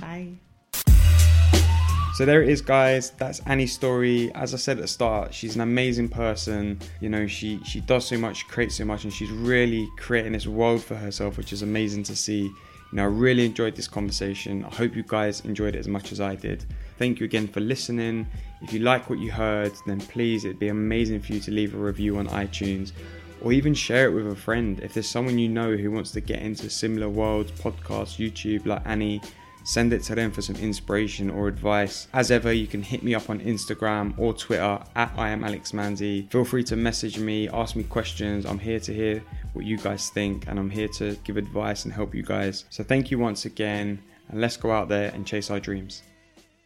[0.00, 0.34] Bye.
[2.14, 3.10] So there it is, guys.
[3.10, 4.32] That's Annie's story.
[4.36, 6.78] As I said at the start, she's an amazing person.
[7.00, 10.46] You know, she she does so much, creates so much, and she's really creating this
[10.46, 12.42] world for herself, which is amazing to see.
[12.42, 12.52] You
[12.92, 14.64] know, I really enjoyed this conversation.
[14.64, 16.64] I hope you guys enjoyed it as much as I did.
[16.98, 18.28] Thank you again for listening.
[18.62, 21.74] If you like what you heard, then please, it'd be amazing for you to leave
[21.74, 22.92] a review on iTunes
[23.42, 24.78] or even share it with a friend.
[24.84, 28.82] If there's someone you know who wants to get into similar worlds, podcasts, YouTube, like
[28.84, 29.20] Annie,
[29.64, 32.06] send it to them for some inspiration or advice.
[32.12, 35.72] As ever, you can hit me up on Instagram or Twitter at I am Alex
[35.72, 36.30] Manzi.
[36.30, 38.46] Feel free to message me, ask me questions.
[38.46, 39.22] I'm here to hear
[39.54, 42.64] what you guys think and I'm here to give advice and help you guys.
[42.70, 46.02] So thank you once again and let's go out there and chase our dreams.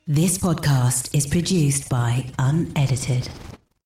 [0.07, 3.28] This podcast is produced by Unedited.